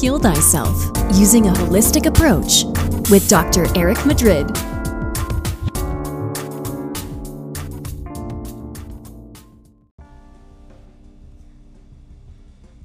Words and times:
Heal 0.00 0.18
Thyself 0.18 0.90
Using 1.14 1.46
a 1.48 1.52
Holistic 1.52 2.06
Approach 2.06 2.64
with 3.10 3.28
Dr. 3.28 3.66
Eric 3.76 4.06
Madrid. 4.06 4.46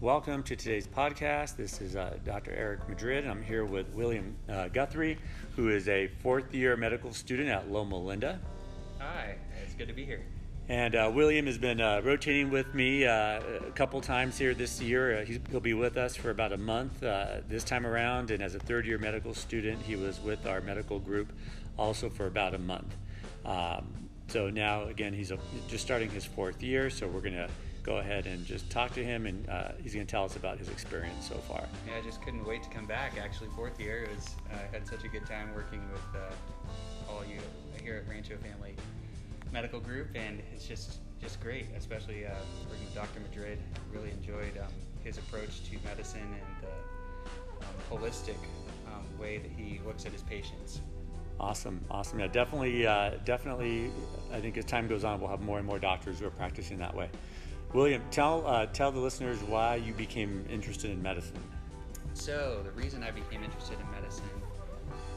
Welcome 0.02 0.44
to 0.44 0.58
today's 0.58 0.88
podcast. 0.88 1.56
This 1.56 1.80
is 1.80 1.96
uh, 1.96 2.18
Dr. 2.26 2.52
Eric 2.52 2.90
Madrid, 2.90 3.24
and 3.24 3.32
I'm 3.32 3.44
here 3.44 3.64
with 3.64 3.88
William 3.94 4.36
uh, 4.50 4.68
Guthrie, 4.68 5.18
who 5.56 5.70
is 5.70 5.88
a 5.88 6.10
fourth 6.22 6.54
year 6.54 6.76
medical 6.76 7.14
student 7.14 7.48
at 7.48 7.72
Loma 7.72 7.98
Linda. 7.98 8.42
Hi, 9.00 9.38
it's 9.64 9.74
good 9.76 9.88
to 9.88 9.94
be 9.94 10.04
here. 10.04 10.26
And 10.68 10.96
uh, 10.96 11.12
William 11.14 11.46
has 11.46 11.60
been 11.60 11.80
uh, 11.80 12.02
rotating 12.04 12.50
with 12.50 12.74
me 12.74 13.06
uh, 13.06 13.40
a 13.68 13.72
couple 13.76 14.02
times 14.02 14.36
here 14.38 14.56
this 14.56 14.82
year. 14.82 15.20
Uh, 15.20 15.26
he'll 15.52 15.60
be 15.60 15.76
with 15.76 15.96
us 15.96 16.16
for 16.16 16.32
about 16.32 16.54
a 16.54 16.58
month 16.58 17.04
uh, 17.04 17.42
this 17.48 17.64
time 17.64 17.86
around. 17.86 18.32
And 18.32 18.42
as 18.42 18.56
a 18.56 18.60
third 18.60 18.88
year 18.88 18.98
medical 18.98 19.36
student, 19.36 19.84
he 19.84 19.96
was 19.96 20.20
with 20.22 20.48
our 20.48 20.62
medical 20.62 20.98
group 20.98 21.32
also 21.78 22.10
for 22.10 22.26
about 22.26 22.56
a 22.56 22.58
month. 22.58 22.96
Um, 23.46 24.10
so 24.28 24.50
now, 24.50 24.86
again, 24.86 25.14
he's 25.14 25.30
a, 25.30 25.38
just 25.68 25.86
starting 25.86 26.10
his 26.10 26.26
fourth 26.26 26.64
year. 26.64 26.90
So 26.90 27.08
we're 27.08 27.22
going 27.22 27.34
to 27.34 27.50
go 27.84 27.98
ahead 27.98 28.26
and 28.26 28.44
just 28.44 28.68
talk 28.72 28.92
to 28.96 29.04
him, 29.04 29.28
and 29.28 29.48
uh, 29.48 29.74
he's 29.84 29.94
going 29.94 30.08
to 30.08 30.10
tell 30.10 30.24
us 30.24 30.36
about 30.36 30.58
his 30.58 30.70
experience 30.70 31.28
so 31.30 31.36
far. 31.36 31.64
Yeah, 31.88 32.00
I 32.00 32.02
just 32.02 32.24
couldn't 32.24 32.44
wait 32.44 32.64
to 32.64 32.70
come 32.70 32.88
back. 32.88 33.20
Actually, 33.22 33.50
fourth 33.56 33.80
year 33.80 34.08
was 34.16 34.30
I 34.52 34.76
had 34.76 34.88
such 34.88 35.04
a 35.04 35.08
good 35.08 35.28
time 35.28 35.54
working 35.54 35.84
with 35.92 36.24
all 37.08 37.24
you 37.24 37.38
here 37.84 38.04
at 38.04 38.10
Rancho 38.10 38.38
Family 38.38 38.74
medical 39.56 39.80
group, 39.80 40.10
and 40.16 40.42
it's 40.54 40.68
just 40.68 40.98
just 41.22 41.42
great, 41.42 41.68
especially 41.78 42.26
uh, 42.26 42.32
working 42.70 42.84
with 42.84 42.94
Dr. 42.94 43.22
Madrid. 43.22 43.58
Really 43.90 44.12
enjoyed 44.12 44.58
um, 44.60 44.68
his 45.02 45.18
approach 45.18 45.64
to 45.70 45.78
medicine 45.86 46.22
and 46.22 46.62
the 46.62 47.66
um, 47.66 47.76
holistic 47.90 48.36
um, 48.86 49.06
way 49.18 49.38
that 49.38 49.50
he 49.50 49.80
looks 49.86 50.06
at 50.06 50.12
his 50.12 50.24
patients. 50.24 50.82
Awesome, 51.40 51.80
awesome. 51.90 52.20
Yeah, 52.20 52.28
definitely, 52.28 52.86
uh, 52.86 53.12
definitely. 53.24 53.92
I 54.34 54.42
think 54.42 54.58
as 54.58 54.66
time 54.66 54.90
goes 54.90 55.06
on, 55.06 55.22
we'll 55.22 55.30
have 55.30 55.42
more 55.42 55.58
and 55.58 55.66
more 55.66 55.80
doctors 55.80 56.20
who 56.20 56.28
are 56.28 56.32
practicing 56.32 56.78
that 56.80 56.94
way. 56.94 57.10
William, 57.74 58.02
tell 58.12 58.46
uh, 58.46 58.66
tell 58.66 58.92
the 58.92 59.00
listeners 59.00 59.42
why 59.44 59.76
you 59.78 59.94
became 59.94 60.46
interested 60.50 60.92
in 60.92 61.02
medicine. 61.02 61.40
So 62.14 62.62
the 62.62 62.72
reason 62.72 63.04
I 63.04 63.12
became 63.12 63.42
interested 63.42 63.80
in 63.80 63.90
medicine, 63.92 64.26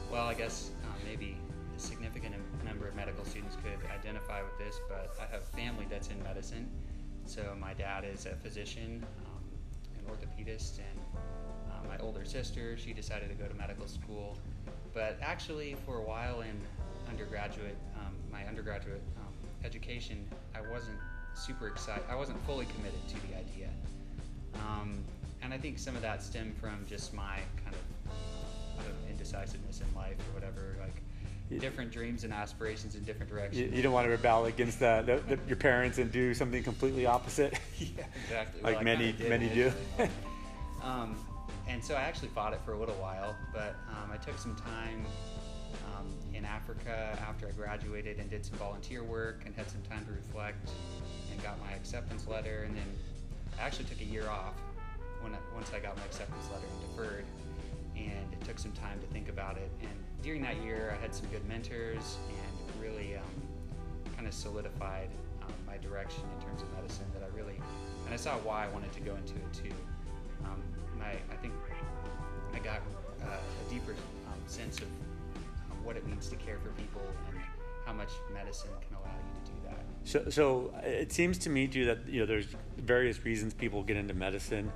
well, 0.09 0.27
I 0.27 0.33
guess 0.33 0.71
medical 2.99 3.23
students 3.23 3.55
could 3.63 3.79
identify 3.91 4.41
with 4.43 4.57
this, 4.57 4.75
but 4.89 5.15
I 5.21 5.25
have 5.33 5.45
family 5.45 5.87
that's 5.89 6.09
in 6.09 6.21
medicine. 6.21 6.69
So 7.25 7.55
my 7.57 7.73
dad 7.73 8.03
is 8.03 8.25
a 8.25 8.35
physician, 8.35 9.05
um, 9.25 9.43
an 9.97 10.03
orthopedist, 10.11 10.79
and 10.79 10.99
uh, 11.71 11.87
my 11.87 11.97
older 11.99 12.25
sister, 12.25 12.75
she 12.75 12.91
decided 12.91 13.29
to 13.29 13.35
go 13.35 13.47
to 13.47 13.55
medical 13.55 13.87
school. 13.87 14.37
But 14.93 15.17
actually, 15.21 15.77
for 15.85 15.95
a 15.97 16.01
while 16.01 16.41
in 16.41 16.59
undergraduate, 17.07 17.77
um, 17.95 18.13
my 18.29 18.45
undergraduate 18.45 19.01
um, 19.21 19.33
education, 19.63 20.27
I 20.53 20.59
wasn't 20.69 20.97
super 21.35 21.67
excited. 21.67 22.03
I 22.09 22.15
wasn't 22.15 22.45
fully 22.45 22.65
committed 22.75 23.07
to 23.07 23.15
the 23.27 23.37
idea. 23.37 23.69
Um, 24.55 24.99
and 25.41 25.53
I 25.53 25.57
think 25.57 25.79
some 25.79 25.95
of 25.95 26.01
that 26.01 26.21
stemmed 26.21 26.57
from 26.57 26.85
just 26.85 27.13
my 27.13 27.37
kind 27.63 27.75
of 27.75 28.11
uh, 28.11 29.09
indecisiveness 29.09 29.79
in 29.79 29.95
life 29.95 30.17
or 30.27 30.33
whatever. 30.33 30.75
Like, 30.81 31.01
different 31.57 31.91
dreams 31.91 32.23
and 32.23 32.33
aspirations 32.33 32.95
in 32.95 33.03
different 33.03 33.31
directions. 33.31 33.59
You, 33.59 33.75
you 33.75 33.81
don't 33.81 33.93
want 33.93 34.05
to 34.05 34.11
rebel 34.11 34.45
against 34.45 34.79
the, 34.79 35.03
the, 35.05 35.35
the, 35.35 35.41
your 35.47 35.55
parents 35.55 35.97
and 35.97 36.11
do 36.11 36.33
something 36.33 36.61
completely 36.61 37.05
opposite. 37.05 37.59
yeah, 37.79 38.05
exactly. 38.23 38.61
like 38.61 38.75
well, 38.75 38.83
many 38.83 39.15
many 39.27 39.49
do. 39.49 39.71
um, 40.83 41.15
and 41.67 41.83
so 41.83 41.95
I 41.95 42.01
actually 42.01 42.29
fought 42.29 42.53
it 42.53 42.59
for 42.65 42.73
a 42.73 42.79
little 42.79 42.95
while, 42.95 43.35
but 43.53 43.75
um, 43.89 44.11
I 44.11 44.17
took 44.17 44.37
some 44.37 44.55
time 44.55 45.05
um, 45.95 46.07
in 46.33 46.45
Africa 46.45 47.17
after 47.27 47.47
I 47.47 47.51
graduated 47.51 48.19
and 48.19 48.29
did 48.29 48.45
some 48.45 48.57
volunteer 48.57 49.03
work 49.03 49.43
and 49.45 49.55
had 49.55 49.69
some 49.69 49.81
time 49.83 50.05
to 50.05 50.11
reflect 50.11 50.71
and 51.31 51.41
got 51.43 51.59
my 51.59 51.71
acceptance 51.73 52.27
letter. 52.27 52.63
And 52.65 52.75
then 52.75 52.85
I 53.59 53.63
actually 53.63 53.85
took 53.85 54.01
a 54.01 54.05
year 54.05 54.27
off 54.29 54.55
when 55.21 55.33
I, 55.33 55.37
once 55.53 55.71
I 55.73 55.79
got 55.79 55.95
my 55.97 56.05
acceptance 56.05 56.47
letter 56.51 56.65
and 56.65 56.95
deferred 56.95 57.25
and 57.95 58.33
it 58.33 58.43
took 58.45 58.57
some 58.59 58.71
time 58.71 58.99
to 58.99 59.07
think 59.07 59.29
about 59.29 59.57
it. 59.57 59.69
And 59.81 59.91
during 60.21 60.41
that 60.41 60.57
year, 60.61 60.95
I 60.97 61.01
had 61.01 61.13
some 61.15 61.27
good 61.27 61.47
mentors 61.47 62.17
and 62.29 62.81
really 62.81 63.15
um, 63.15 63.23
kind 64.15 64.27
of 64.27 64.33
solidified 64.33 65.09
um, 65.41 65.53
my 65.65 65.77
direction 65.77 66.23
in 66.37 66.45
terms 66.45 66.61
of 66.61 66.71
medicine 66.73 67.05
that 67.13 67.23
I 67.23 67.35
really, 67.35 67.55
and 68.05 68.13
I 68.13 68.17
saw 68.17 68.35
why 68.39 68.65
I 68.65 68.67
wanted 68.69 68.91
to 68.93 68.99
go 68.99 69.15
into 69.15 69.35
it 69.35 69.53
too. 69.53 69.75
Um, 70.45 70.61
my, 70.97 71.11
I 71.11 71.35
think 71.41 71.53
I 72.53 72.59
got 72.59 72.81
uh, 73.23 73.27
a 73.27 73.73
deeper 73.73 73.91
um, 73.91 74.39
sense 74.47 74.77
of 74.79 74.87
um, 75.71 75.83
what 75.83 75.95
it 75.95 76.05
means 76.07 76.27
to 76.29 76.35
care 76.35 76.57
for 76.63 76.69
people 76.81 77.01
and 77.29 77.39
how 77.85 77.93
much 77.93 78.09
medicine 78.33 78.71
can 78.87 78.97
allow 78.97 79.15
you 79.15 79.45
to 79.45 79.51
do 79.51 79.57
that. 79.67 79.85
So, 80.03 80.29
so 80.29 80.73
it 80.83 81.11
seems 81.11 81.37
to 81.39 81.49
me 81.49 81.67
too 81.67 81.85
that 81.85 82.07
you 82.07 82.19
know 82.19 82.25
there's 82.25 82.47
various 82.77 83.23
reasons 83.23 83.53
people 83.53 83.83
get 83.83 83.97
into 83.97 84.13
medicine. 84.13 84.71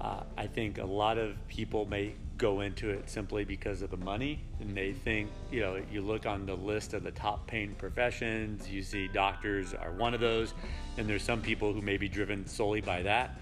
Uh, 0.00 0.22
I 0.36 0.46
think 0.46 0.78
a 0.78 0.84
lot 0.84 1.18
of 1.18 1.36
people 1.48 1.86
may 1.86 2.14
go 2.36 2.60
into 2.60 2.90
it 2.90 3.08
simply 3.08 3.44
because 3.44 3.82
of 3.82 3.90
the 3.90 3.96
money 3.96 4.38
and 4.60 4.76
they 4.76 4.92
think 4.92 5.30
you 5.50 5.60
know 5.60 5.80
you 5.90 6.02
look 6.02 6.26
on 6.26 6.44
the 6.44 6.54
list 6.54 6.92
of 6.92 7.02
the 7.02 7.10
top 7.10 7.46
paying 7.46 7.74
professions 7.76 8.68
you 8.68 8.82
see 8.82 9.08
doctors 9.08 9.72
are 9.72 9.92
one 9.92 10.12
of 10.12 10.20
those 10.20 10.52
and 10.98 11.08
there's 11.08 11.22
some 11.22 11.40
people 11.40 11.72
who 11.72 11.80
may 11.80 11.96
be 11.96 12.08
driven 12.08 12.46
solely 12.46 12.80
by 12.80 13.02
that. 13.02 13.38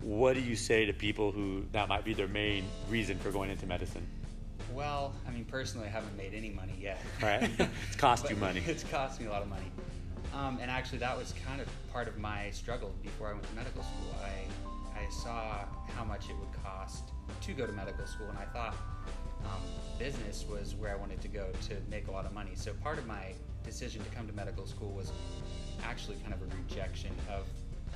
What 0.00 0.34
do 0.34 0.40
you 0.40 0.54
say 0.54 0.86
to 0.86 0.92
people 0.92 1.32
who 1.32 1.64
that 1.72 1.88
might 1.88 2.04
be 2.04 2.14
their 2.14 2.28
main 2.28 2.64
reason 2.88 3.18
for 3.18 3.30
going 3.30 3.50
into 3.50 3.66
medicine? 3.66 4.06
Well 4.72 5.12
i 5.26 5.30
mean 5.30 5.44
personally 5.44 5.86
i 5.86 5.90
haven't 5.90 6.16
made 6.16 6.32
any 6.32 6.50
money 6.50 6.74
yet. 6.80 7.00
Right. 7.22 7.50
It's 7.88 7.96
cost 7.96 8.30
you 8.30 8.36
money. 8.36 8.62
It's 8.66 8.84
cost 8.84 9.20
me 9.20 9.26
a 9.26 9.30
lot 9.30 9.42
of 9.42 9.48
money. 9.48 9.70
Um, 10.34 10.58
and 10.60 10.70
actually 10.70 10.98
that 10.98 11.16
was 11.18 11.34
kind 11.46 11.60
of 11.60 11.68
part 11.92 12.08
of 12.08 12.18
my 12.18 12.50
struggle 12.50 12.94
before 13.02 13.28
i 13.28 13.32
went 13.32 13.48
to 13.48 13.54
medical 13.54 13.82
school. 13.82 14.14
I, 14.22 14.67
I 14.98 15.08
saw 15.10 15.64
how 15.96 16.04
much 16.04 16.28
it 16.28 16.36
would 16.38 16.64
cost 16.64 17.10
to 17.42 17.52
go 17.52 17.66
to 17.66 17.72
medical 17.72 18.06
school, 18.06 18.28
and 18.28 18.38
I 18.38 18.44
thought 18.46 18.74
um, 19.44 19.62
business 19.98 20.44
was 20.50 20.74
where 20.74 20.92
I 20.92 20.96
wanted 20.96 21.20
to 21.22 21.28
go 21.28 21.46
to 21.68 21.76
make 21.90 22.08
a 22.08 22.10
lot 22.10 22.24
of 22.24 22.32
money. 22.32 22.52
So 22.54 22.72
part 22.74 22.98
of 22.98 23.06
my 23.06 23.32
decision 23.64 24.02
to 24.02 24.10
come 24.10 24.26
to 24.26 24.32
medical 24.32 24.66
school 24.66 24.90
was 24.90 25.12
actually 25.84 26.16
kind 26.18 26.34
of 26.34 26.42
a 26.42 26.46
rejection 26.56 27.10
of 27.30 27.46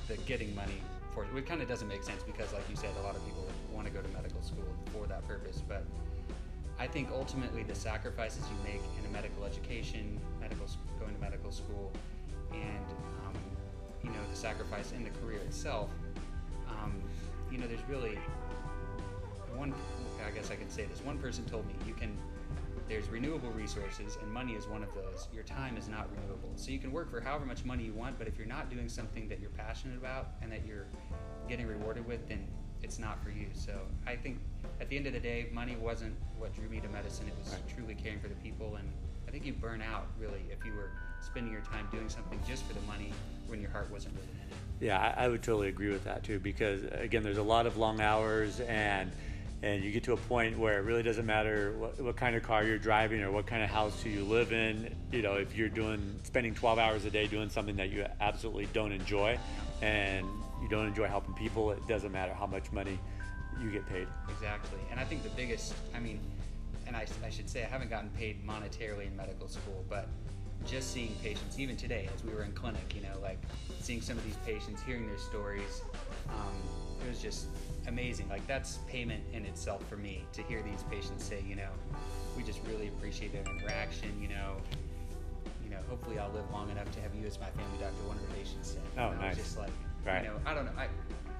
the 0.07 0.17
getting 0.23 0.55
money 0.55 0.81
for 1.13 1.23
it. 1.23 1.29
It 1.35 1.45
kind 1.45 1.61
of 1.61 1.67
doesn't 1.67 1.87
make 1.87 2.03
sense 2.03 2.23
because, 2.23 2.53
like 2.53 2.63
you 2.69 2.75
said, 2.75 2.91
a 2.99 3.03
lot 3.03 3.15
of 3.15 3.25
people 3.25 3.45
want 3.71 3.87
to 3.87 3.93
go 3.93 4.01
to 4.01 4.09
medical 4.09 4.41
school 4.41 4.65
for 4.93 5.05
that 5.07 5.27
purpose. 5.27 5.61
But 5.67 5.83
I 6.79 6.87
think 6.87 7.09
ultimately 7.11 7.63
the 7.63 7.75
sacrifices 7.75 8.43
you 8.49 8.63
make 8.63 8.81
in 8.99 9.05
a 9.05 9.09
medical 9.09 9.45
education, 9.45 10.19
medical 10.39 10.67
going 10.99 11.13
to 11.13 11.21
medical 11.21 11.51
school, 11.51 11.91
and 12.51 12.85
um, 13.25 13.35
you 14.03 14.09
know 14.09 14.23
the 14.29 14.37
sacrifice 14.37 14.91
in 14.91 15.03
the 15.03 15.11
career 15.21 15.39
itself. 15.39 15.89
Um, 16.81 17.01
you 17.51 17.57
know, 17.57 17.67
there's 17.67 17.83
really 17.87 18.17
one, 19.55 19.73
I 20.25 20.31
guess 20.31 20.51
I 20.51 20.55
can 20.55 20.69
say 20.69 20.85
this. 20.85 21.01
One 21.01 21.17
person 21.17 21.45
told 21.45 21.67
me 21.67 21.73
you 21.87 21.93
can. 21.93 22.17
There's 22.89 23.07
renewable 23.07 23.49
resources, 23.51 24.17
and 24.21 24.29
money 24.29 24.53
is 24.53 24.67
one 24.67 24.83
of 24.83 24.89
those. 24.93 25.27
Your 25.33 25.43
time 25.43 25.77
is 25.77 25.87
not 25.87 26.09
renewable, 26.15 26.51
so 26.57 26.69
you 26.71 26.79
can 26.79 26.91
work 26.91 27.09
for 27.09 27.21
however 27.21 27.45
much 27.45 27.63
money 27.63 27.85
you 27.85 27.93
want. 27.93 28.19
But 28.19 28.27
if 28.27 28.37
you're 28.37 28.47
not 28.47 28.69
doing 28.69 28.89
something 28.89 29.29
that 29.29 29.39
you're 29.39 29.51
passionate 29.51 29.97
about 29.97 30.31
and 30.41 30.51
that 30.51 30.65
you're 30.65 30.87
getting 31.47 31.65
rewarded 31.65 32.05
with, 32.05 32.27
then 32.27 32.45
it's 32.81 32.99
not 32.99 33.23
for 33.23 33.29
you. 33.29 33.47
So 33.53 33.79
I 34.05 34.15
think 34.17 34.39
at 34.81 34.89
the 34.89 34.97
end 34.97 35.07
of 35.07 35.13
the 35.13 35.19
day, 35.19 35.47
money 35.53 35.77
wasn't 35.77 36.13
what 36.37 36.53
drew 36.53 36.67
me 36.67 36.81
to 36.81 36.89
medicine. 36.89 37.27
It 37.27 37.35
was 37.41 37.53
right. 37.53 37.61
truly 37.73 37.95
caring 37.95 38.19
for 38.19 38.27
the 38.27 38.35
people, 38.35 38.75
and 38.75 38.89
I 39.27 39.31
think 39.31 39.45
you 39.45 39.53
burn 39.53 39.81
out 39.81 40.07
really 40.19 40.43
if 40.51 40.65
you 40.65 40.73
were 40.73 40.91
spending 41.21 41.53
your 41.53 41.61
time 41.61 41.87
doing 41.89 42.09
something 42.09 42.39
just 42.45 42.65
for 42.65 42.73
the 42.73 42.81
money 42.81 43.13
when 43.47 43.61
your 43.61 43.71
heart 43.71 43.91
wasn't 43.91 44.15
really 44.15 44.27
in 44.27 44.51
it. 44.51 44.85
Yeah, 44.85 44.99
I, 44.99 45.25
I 45.25 45.27
would 45.27 45.43
totally 45.43 45.69
agree 45.69 45.89
with 45.89 46.03
that 46.05 46.23
too. 46.23 46.39
Because 46.39 46.83
again, 46.91 47.23
there's 47.23 47.37
a 47.37 47.43
lot 47.43 47.65
of 47.65 47.77
long 47.77 48.01
hours 48.01 48.59
and 48.59 49.11
and 49.63 49.81
you 49.81 49.91
get 49.91 50.03
to 50.03 50.11
a 50.11 50.17
point 50.17 50.59
where 50.59 50.77
it 50.77 50.81
really 50.81 51.03
doesn't 51.03 51.25
matter 51.25 51.73
what, 51.77 51.99
what, 52.01 52.15
kind 52.17 52.35
of 52.35 52.43
car 52.43 52.65
you're 52.65 52.77
driving 52.77 53.21
or 53.21 53.31
what 53.31 53.47
kind 53.47 53.63
of 53.63 53.69
house 53.69 54.05
you 54.05 54.25
live 54.25 54.51
in 54.51 54.93
you 55.11 55.21
know 55.21 55.35
if 55.35 55.55
you're 55.55 55.69
doing 55.69 56.19
spending 56.23 56.53
12 56.53 56.77
hours 56.77 57.05
a 57.05 57.09
day 57.09 57.25
doing 57.25 57.49
something 57.49 57.77
that 57.77 57.89
you 57.89 58.05
absolutely 58.19 58.67
don't 58.73 58.91
enjoy 58.91 59.39
and 59.81 60.27
you 60.61 60.67
don't 60.67 60.85
enjoy 60.85 61.07
helping 61.07 61.33
people 61.33 61.71
it 61.71 61.87
doesn't 61.87 62.11
matter 62.11 62.33
how 62.33 62.45
much 62.45 62.71
money 62.71 62.99
you 63.59 63.71
get 63.71 63.87
paid 63.87 64.07
exactly 64.29 64.79
and 64.91 64.99
i 64.99 65.05
think 65.05 65.23
the 65.23 65.29
biggest 65.29 65.73
i 65.95 65.99
mean 65.99 66.19
and 66.85 66.95
I, 66.95 67.05
I 67.25 67.29
should 67.29 67.49
say 67.49 67.63
i 67.63 67.67
haven't 67.67 67.89
gotten 67.89 68.09
paid 68.09 68.45
monetarily 68.45 69.07
in 69.07 69.15
medical 69.15 69.47
school 69.47 69.85
but 69.89 70.09
just 70.65 70.93
seeing 70.93 71.15
patients 71.21 71.59
even 71.59 71.75
today 71.75 72.09
as 72.15 72.23
we 72.23 72.33
were 72.33 72.43
in 72.43 72.51
clinic 72.53 72.93
you 72.95 73.01
know 73.01 73.19
like 73.21 73.39
seeing 73.79 74.01
some 74.01 74.17
of 74.17 74.23
these 74.23 74.37
patients 74.45 74.81
hearing 74.83 75.07
their 75.07 75.17
stories 75.17 75.81
um, 76.29 76.55
it 77.05 77.09
was 77.09 77.21
just 77.21 77.47
amazing. 77.87 78.29
Like 78.29 78.45
that's 78.47 78.79
payment 78.87 79.23
in 79.33 79.45
itself 79.45 79.87
for 79.87 79.97
me 79.97 80.23
to 80.33 80.41
hear 80.43 80.61
these 80.61 80.83
patients 80.89 81.23
say, 81.23 81.43
you 81.47 81.55
know, 81.55 81.69
we 82.37 82.43
just 82.43 82.59
really 82.67 82.87
appreciate 82.87 83.33
their 83.33 83.43
interaction. 83.53 84.09
You 84.21 84.29
know, 84.29 84.57
you 85.63 85.69
know, 85.69 85.79
hopefully 85.89 86.19
I'll 86.19 86.31
live 86.31 86.49
long 86.51 86.69
enough 86.69 86.91
to 86.93 87.01
have 87.01 87.13
you 87.15 87.25
as 87.25 87.39
my 87.39 87.49
family 87.49 87.77
doctor. 87.79 88.03
One 88.07 88.17
of 88.17 88.27
the 88.27 88.33
patients 88.33 88.71
said. 88.71 88.81
Oh, 88.97 89.09
and 89.09 89.19
nice. 89.19 89.37
just 89.37 89.57
like, 89.57 89.71
right. 90.05 90.23
you 90.23 90.29
know, 90.29 90.35
I 90.45 90.53
don't 90.53 90.65
know. 90.65 90.71
I, 90.77 90.87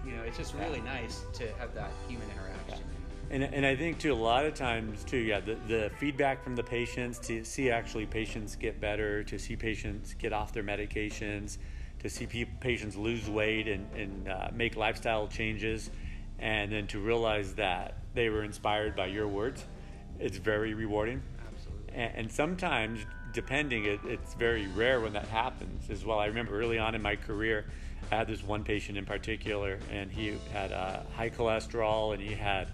you 0.05 0.15
know, 0.15 0.23
it's 0.23 0.37
just 0.37 0.53
really 0.55 0.79
yeah. 0.79 1.01
nice 1.01 1.23
to 1.33 1.47
have 1.53 1.73
that 1.75 1.91
human 2.07 2.27
interaction. 2.31 2.85
And, 3.33 3.43
and 3.43 3.65
I 3.65 3.75
think 3.75 3.97
too 3.97 4.13
a 4.13 4.15
lot 4.15 4.45
of 4.45 4.53
times 4.53 5.03
too 5.03 5.17
yeah 5.17 5.39
the, 5.39 5.55
the 5.67 5.91
feedback 5.97 6.43
from 6.43 6.55
the 6.55 6.61
patients 6.61 7.17
to 7.21 7.43
see 7.43 7.71
actually 7.71 8.05
patients 8.05 8.55
get 8.55 8.79
better 8.79 9.23
to 9.23 9.39
see 9.39 9.55
patients 9.55 10.13
get 10.13 10.31
off 10.33 10.53
their 10.53 10.61
medications 10.61 11.57
to 11.97 12.11
see 12.11 12.27
pe- 12.27 12.45
patients 12.59 12.95
lose 12.95 13.27
weight 13.27 13.67
and, 13.67 13.87
and 13.95 14.29
uh, 14.29 14.49
make 14.53 14.75
lifestyle 14.75 15.27
changes 15.27 15.89
and 16.37 16.71
then 16.71 16.85
to 16.85 16.99
realize 16.99 17.55
that 17.55 17.95
they 18.13 18.29
were 18.29 18.43
inspired 18.43 18.95
by 18.95 19.07
your 19.07 19.27
words 19.27 19.65
it's 20.19 20.37
very 20.37 20.75
rewarding 20.75 21.19
Absolutely. 21.51 21.95
and, 21.95 22.15
and 22.15 22.31
sometimes 22.31 22.99
depending 23.33 23.85
it, 23.85 23.99
it's 24.05 24.35
very 24.35 24.67
rare 24.67 25.01
when 25.01 25.13
that 25.13 25.27
happens 25.29 25.89
as 25.89 26.05
well 26.05 26.19
i 26.19 26.27
remember 26.27 26.55
early 26.55 26.77
on 26.77 26.93
in 26.93 27.01
my 27.01 27.15
career 27.15 27.65
i 28.11 28.15
had 28.15 28.27
this 28.27 28.43
one 28.43 28.63
patient 28.63 28.95
in 28.95 29.05
particular 29.05 29.79
and 29.89 30.11
he 30.11 30.37
had 30.51 30.71
uh, 30.71 30.99
high 31.15 31.31
cholesterol 31.31 32.13
and 32.13 32.21
he 32.21 32.35
had 32.35 32.67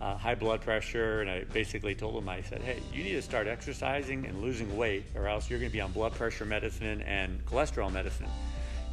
uh, 0.00 0.16
high 0.16 0.34
blood 0.34 0.60
pressure 0.60 1.20
and 1.20 1.30
i 1.30 1.44
basically 1.52 1.94
told 1.94 2.16
him 2.16 2.28
i 2.28 2.40
said 2.40 2.62
hey 2.62 2.80
you 2.92 3.02
need 3.02 3.12
to 3.12 3.22
start 3.22 3.46
exercising 3.46 4.26
and 4.26 4.40
losing 4.40 4.76
weight 4.76 5.04
or 5.14 5.28
else 5.28 5.50
you're 5.50 5.58
going 5.58 5.70
to 5.70 5.72
be 5.72 5.80
on 5.80 5.92
blood 5.92 6.12
pressure 6.12 6.44
medicine 6.44 7.02
and 7.02 7.44
cholesterol 7.46 7.92
medicine 7.92 8.28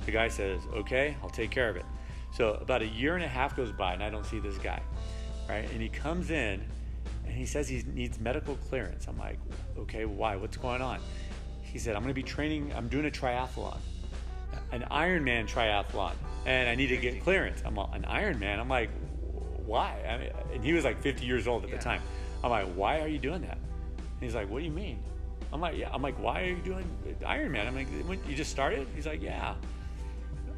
the 0.05 0.11
guy 0.11 0.27
says 0.27 0.61
okay 0.73 1.15
i'll 1.23 1.29
take 1.29 1.51
care 1.51 1.69
of 1.69 1.75
it 1.75 1.85
so 2.33 2.53
about 2.55 2.81
a 2.81 2.87
year 2.87 3.15
and 3.15 3.23
a 3.23 3.27
half 3.27 3.55
goes 3.55 3.71
by 3.71 3.93
and 3.93 4.03
i 4.03 4.09
don't 4.09 4.25
see 4.25 4.39
this 4.39 4.57
guy 4.57 4.81
right 5.47 5.69
and 5.71 5.81
he 5.81 5.89
comes 5.89 6.29
in 6.29 6.61
and 7.27 7.35
he 7.35 7.45
says 7.45 7.67
he 7.67 7.83
needs 7.93 8.19
medical 8.19 8.55
clearance. 8.55 9.07
I'm 9.07 9.17
like, 9.17 9.37
okay, 9.77 10.05
why? 10.05 10.35
What's 10.37 10.57
going 10.57 10.81
on? 10.81 10.99
He 11.61 11.77
said, 11.77 11.95
I'm 11.95 12.01
going 12.01 12.13
to 12.13 12.19
be 12.19 12.23
training, 12.23 12.71
I'm 12.75 12.87
doing 12.87 13.05
a 13.05 13.11
triathlon, 13.11 13.77
an 14.71 14.85
Ironman 14.89 15.47
triathlon, 15.47 16.13
and 16.45 16.69
I 16.69 16.75
need 16.75 16.87
to 16.87 16.97
get 16.97 17.21
clearance. 17.21 17.61
I'm 17.65 17.77
an 17.77 18.03
Ironman? 18.03 18.59
I'm 18.59 18.69
like, 18.69 18.89
why? 19.67 20.01
I 20.07 20.17
mean, 20.17 20.29
and 20.53 20.63
he 20.63 20.73
was 20.73 20.85
like 20.85 21.01
50 21.01 21.25
years 21.25 21.47
old 21.47 21.63
at 21.63 21.69
Yeah. 21.69 21.75
the 21.77 21.83
time. 21.83 22.01
I'm 22.43 22.49
like, 22.49 22.67
why 22.73 23.01
are 23.01 23.07
you 23.07 23.19
doing 23.19 23.41
that? 23.41 23.57
And 23.57 24.21
he's 24.21 24.33
like, 24.33 24.49
what 24.49 24.59
do 24.59 24.65
you 24.65 24.71
mean? 24.71 24.99
I'm 25.53 25.61
like, 25.61 25.77
yeah. 25.77 25.89
I'm 25.93 26.01
like, 26.01 26.17
why 26.21 26.41
are 26.41 26.45
you 26.45 26.55
doing 26.57 26.85
Iron 27.25 27.51
Man? 27.51 27.67
I'm 27.67 27.75
like, 27.75 27.87
when, 28.07 28.19
you 28.27 28.35
just 28.35 28.51
started? 28.51 28.87
He's 28.95 29.05
like, 29.05 29.21
yeah. 29.21 29.55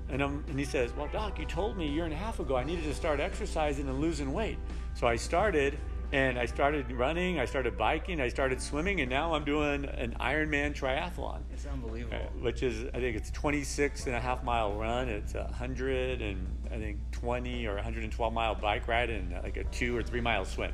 And, 0.10 0.22
um, 0.24 0.44
and 0.48 0.58
he 0.58 0.66
says, 0.66 0.92
Well, 0.98 1.08
Doc, 1.14 1.38
you 1.38 1.46
told 1.46 1.78
me 1.78 1.86
a 1.86 1.92
year 1.92 2.06
and 2.06 2.14
a 2.14 2.18
half 2.18 2.40
ago 2.40 2.56
I 2.56 2.64
needed 2.64 2.86
to 2.86 2.96
start 2.96 3.20
exercising 3.20 3.88
and 3.88 4.00
losing 4.00 4.34
weight. 4.34 4.58
So 4.96 5.06
I 5.06 5.16
started 5.16 5.78
and 6.12 6.40
I 6.40 6.46
started 6.48 6.92
running, 6.92 7.40
I 7.40 7.46
started 7.46 7.78
biking, 7.78 8.20
I 8.20 8.30
started 8.30 8.60
swimming, 8.62 9.02
and 9.02 9.10
now 9.10 9.34
I'm 9.36 9.44
doing 9.46 9.86
an 9.86 10.16
Ironman 10.20 10.74
triathlon, 10.76 11.42
It's 11.54 11.68
unbelievable. 11.68 12.18
uh, 12.18 12.42
which 12.42 12.64
is, 12.64 12.86
I 12.94 13.00
think 13.00 13.16
it's 13.16 13.30
26 13.32 14.08
and 14.08 14.16
a 14.16 14.20
half 14.20 14.44
mile 14.44 14.74
run. 14.74 15.08
It's 15.08 15.36
a 15.36 15.44
100 15.44 16.22
and 16.22 16.48
I 16.72 16.78
think 16.78 16.98
20 17.12 17.68
or 17.68 17.76
112 17.76 18.34
mile 18.34 18.56
bike 18.56 18.88
ride 18.88 19.12
and 19.12 19.34
uh, 19.34 19.42
like 19.44 19.58
a 19.58 19.64
two 19.66 19.96
or 19.96 20.02
three 20.02 20.22
mile 20.22 20.46
swim. 20.46 20.74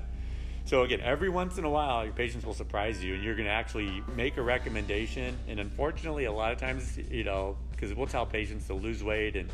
So 0.63 0.83
again, 0.83 1.01
every 1.01 1.29
once 1.29 1.57
in 1.57 1.65
a 1.65 1.69
while, 1.69 2.05
your 2.05 2.13
patients 2.13 2.45
will 2.45 2.55
surprise 2.55 3.03
you, 3.03 3.13
and 3.13 3.23
you're 3.23 3.35
going 3.35 3.45
to 3.45 3.51
actually 3.51 4.01
make 4.15 4.37
a 4.37 4.41
recommendation. 4.41 5.37
And 5.47 5.59
unfortunately, 5.59 6.25
a 6.25 6.31
lot 6.31 6.53
of 6.53 6.57
times, 6.59 6.97
you 7.11 7.23
know, 7.23 7.57
because 7.71 7.93
we'll 7.93 8.07
tell 8.07 8.25
patients 8.25 8.65
to 8.67 8.73
lose 8.73 9.03
weight 9.03 9.35
and 9.35 9.49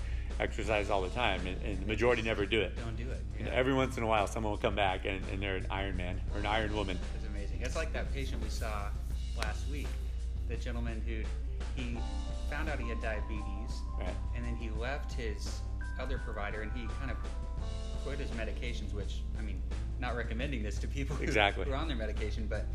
exercise 0.45 0.89
all 0.89 1.01
the 1.01 1.09
time, 1.09 1.45
and, 1.45 1.61
and 1.63 1.81
the 1.81 1.85
majority 1.85 2.21
never 2.21 2.45
do 2.45 2.59
it. 2.59 2.75
Don't 2.77 2.97
do 2.97 3.09
it. 3.09 3.21
Yeah. 3.39 3.47
every 3.53 3.73
once 3.73 3.97
in 3.97 4.03
a 4.03 4.07
while, 4.07 4.27
someone 4.27 4.51
will 4.51 4.57
come 4.57 4.75
back 4.75 5.05
and, 5.05 5.23
and 5.31 5.41
they're 5.41 5.55
an 5.57 5.67
Iron 5.69 5.95
Man 5.95 6.19
or 6.33 6.39
an 6.39 6.45
Iron 6.45 6.75
Woman. 6.75 6.97
It's 7.15 7.25
amazing. 7.27 7.61
It's 7.61 7.75
like 7.75 7.93
that 7.93 8.11
patient 8.13 8.41
we 8.43 8.49
saw 8.49 8.87
last 9.37 9.69
week, 9.69 9.87
the 10.49 10.55
gentleman 10.55 11.01
who 11.05 11.21
he 11.79 11.97
found 12.49 12.69
out 12.69 12.79
he 12.79 12.89
had 12.89 13.01
diabetes, 13.01 13.81
Right. 13.99 14.09
and 14.35 14.43
then 14.43 14.55
he 14.55 14.69
left 14.71 15.13
his 15.13 15.61
other 15.99 16.17
provider 16.17 16.61
and 16.61 16.71
he 16.73 16.87
kind 16.99 17.11
of 17.11 17.17
quit 18.03 18.19
his 18.19 18.29
medications. 18.31 18.93
Which 18.93 19.21
I 19.37 19.41
mean, 19.43 19.61
not 19.99 20.15
recommending 20.15 20.63
this 20.63 20.77
to 20.79 20.87
people 20.87 21.15
who, 21.15 21.23
Exactly. 21.23 21.65
who 21.65 21.71
are 21.71 21.75
on 21.75 21.87
their 21.87 21.97
medication, 21.97 22.47
but 22.49 22.65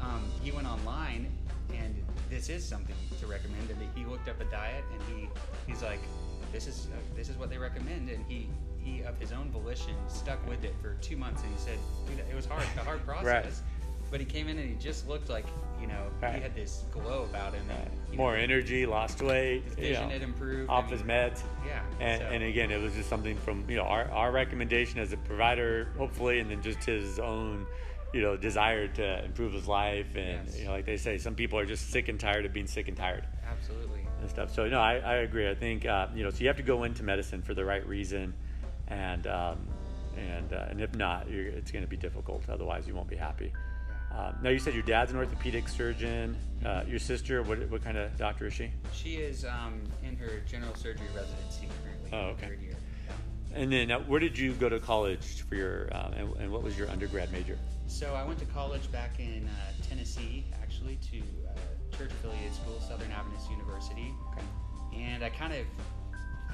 um, 0.00 0.24
he 0.42 0.50
went 0.50 0.66
online 0.66 1.30
and 1.72 1.94
this 2.28 2.48
is 2.48 2.66
something 2.68 2.96
to 3.20 3.26
recommend. 3.26 3.70
And 3.70 3.78
he 3.94 4.04
looked 4.04 4.28
up 4.28 4.40
a 4.40 4.44
diet 4.46 4.84
and 4.92 5.02
he 5.16 5.28
he's 5.66 5.82
like, 5.82 6.00
this 6.52 6.66
is 6.66 6.88
uh, 6.92 6.96
this 7.16 7.28
is 7.28 7.36
what 7.36 7.50
they 7.50 7.58
recommend, 7.58 8.08
and 8.10 8.24
he. 8.28 8.48
He, 8.84 9.00
of 9.02 9.16
his 9.20 9.30
own 9.30 9.48
volition, 9.52 9.94
stuck 10.08 10.44
with 10.48 10.64
it 10.64 10.74
for 10.82 10.94
two 10.94 11.16
months, 11.16 11.40
and 11.44 11.52
he 11.52 11.56
said, 11.60 11.78
"Dude, 12.08 12.18
it 12.18 12.34
was 12.34 12.46
hard, 12.46 12.64
a 12.76 12.80
hard 12.82 13.00
process." 13.06 13.24
right. 13.44 13.54
But 14.10 14.18
he 14.18 14.26
came 14.26 14.48
in 14.48 14.58
and 14.58 14.68
he 14.68 14.74
just 14.74 15.06
looked 15.08 15.30
like, 15.30 15.46
you 15.80 15.86
know, 15.86 16.02
Right. 16.20 16.34
he 16.34 16.40
had 16.40 16.52
this 16.56 16.82
glow 16.90 17.22
about 17.30 17.54
him. 17.54 17.62
And, 17.70 18.16
More 18.18 18.32
know, 18.36 18.42
energy, 18.42 18.84
lost 18.84 19.22
weight, 19.22 19.62
His 19.62 19.76
you 19.76 19.82
vision 19.84 20.02
know, 20.02 20.08
had 20.08 20.22
improved. 20.22 20.68
off 20.68 20.86
I 20.86 20.90
his 20.90 21.02
meds. 21.02 21.42
Yeah. 21.64 21.80
And, 22.00 22.20
so- 22.22 22.26
and 22.26 22.42
again, 22.42 22.72
it 22.72 22.82
was 22.82 22.92
just 22.94 23.08
something 23.08 23.36
from 23.36 23.64
you 23.70 23.76
know 23.76 23.84
our, 23.84 24.10
our 24.10 24.32
recommendation 24.32 24.98
as 24.98 25.12
a 25.12 25.16
provider, 25.16 25.92
hopefully, 25.96 26.40
and 26.40 26.50
then 26.50 26.60
just 26.60 26.82
his 26.82 27.20
own 27.20 27.64
you 28.12 28.20
know 28.20 28.36
desire 28.36 28.88
to 28.88 29.24
improve 29.24 29.52
his 29.52 29.68
life, 29.68 30.08
and 30.16 30.48
Yes. 30.48 30.58
you 30.58 30.64
know, 30.64 30.72
like 30.72 30.86
they 30.86 30.96
say, 30.96 31.18
some 31.18 31.36
people 31.36 31.56
are 31.60 31.66
just 31.66 31.88
sick 31.92 32.08
and 32.08 32.18
tired 32.18 32.46
of 32.46 32.52
being 32.52 32.66
sick 32.66 32.88
and 32.88 32.96
tired 32.96 33.24
absolutely. 33.48 34.00
And 34.22 34.30
stuff. 34.30 34.54
So 34.54 34.66
no, 34.68 34.80
I, 34.80 34.94
I 34.96 35.14
agree. 35.16 35.48
I 35.50 35.54
think 35.54 35.84
uh, 35.84 36.08
you 36.14 36.24
know, 36.24 36.30
so 36.30 36.38
you 36.38 36.46
have 36.46 36.56
to 36.56 36.62
go 36.62 36.84
into 36.84 37.02
medicine 37.02 37.42
for 37.42 37.54
the 37.54 37.64
right 37.64 37.86
reason, 37.86 38.32
and 38.88 39.26
um, 39.26 39.66
and 40.16 40.52
uh, 40.52 40.66
and 40.70 40.80
if 40.80 40.94
not, 40.94 41.28
you're, 41.28 41.46
it's 41.48 41.70
going 41.70 41.84
to 41.84 41.90
be 41.90 41.96
difficult. 41.96 42.42
Otherwise, 42.48 42.88
you 42.88 42.94
won't 42.94 43.08
be 43.08 43.16
happy. 43.16 43.52
Um, 44.16 44.36
now 44.42 44.50
you 44.50 44.58
said 44.58 44.74
your 44.74 44.82
dad's 44.82 45.10
an 45.10 45.18
orthopedic 45.18 45.68
surgeon. 45.68 46.36
Uh, 46.64 46.84
your 46.86 46.98
sister, 46.98 47.42
what 47.42 47.58
what 47.70 47.84
kind 47.84 47.96
of 47.98 48.16
doctor 48.16 48.46
is 48.46 48.54
she? 48.54 48.70
She 48.92 49.16
is 49.16 49.44
um, 49.44 49.82
in 50.02 50.16
her 50.16 50.40
general 50.46 50.74
surgery 50.74 51.08
residency 51.14 51.68
currently. 51.82 52.10
Oh, 52.12 52.32
okay. 52.34 52.48
Third 52.48 52.62
year. 52.62 52.76
And 53.54 53.70
then, 53.70 53.90
uh, 53.90 54.00
where 54.00 54.20
did 54.20 54.38
you 54.38 54.54
go 54.54 54.70
to 54.70 54.80
college 54.80 55.44
for 55.46 55.56
your, 55.56 55.88
um, 55.92 56.14
and, 56.14 56.36
and 56.36 56.50
what 56.50 56.62
was 56.62 56.78
your 56.78 56.88
undergrad 56.88 57.30
major? 57.32 57.58
So 57.86 58.14
I 58.14 58.24
went 58.24 58.38
to 58.38 58.46
college 58.46 58.90
back 58.90 59.20
in 59.20 59.46
uh, 59.46 59.86
Tennessee, 59.86 60.46
actually, 60.62 60.98
to 61.10 61.18
uh, 61.18 61.58
church 61.98 62.10
affiliated 62.10 62.54
school, 62.54 62.80
Southern 62.80 63.10
Adventist 63.12 63.50
University. 63.50 64.14
And 64.94 65.24
I 65.24 65.30
kind 65.30 65.52
of, 65.52 65.66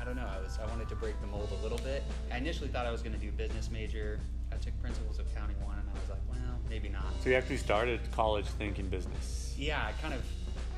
I 0.00 0.05
don't 0.05 0.17
know, 0.17 0.26
I 0.26 0.40
was 0.40 0.58
I 0.62 0.67
wanted 0.67 0.88
to 0.88 0.96
break 0.96 1.20
the 1.20 1.26
mold 1.26 1.50
a 1.58 1.62
little 1.62 1.79
bit. 1.79 2.02
I 2.32 2.37
initially 2.37 2.69
thought 2.69 2.87
I 2.87 2.93
was 2.93 3.02
going 3.02 3.14
to 3.14 3.20
do 3.20 3.31
business 3.32 3.70
major. 3.70 4.20
I 4.52 4.56
took 4.56 4.79
principles 4.81 5.19
of 5.19 5.26
accounting 5.32 5.61
one, 5.64 5.79
and 5.79 5.88
I 5.88 6.00
was 6.00 6.08
like, 6.08 6.20
well, 6.29 6.58
maybe 6.69 6.88
not. 6.88 7.05
So 7.23 7.31
you 7.31 7.37
actually 7.37 7.58
started 7.58 8.00
college 8.12 8.46
thinking 8.46 8.88
business. 8.88 9.55
Yeah, 9.58 9.85
I 9.85 9.93
kind 10.00 10.14
of. 10.14 10.23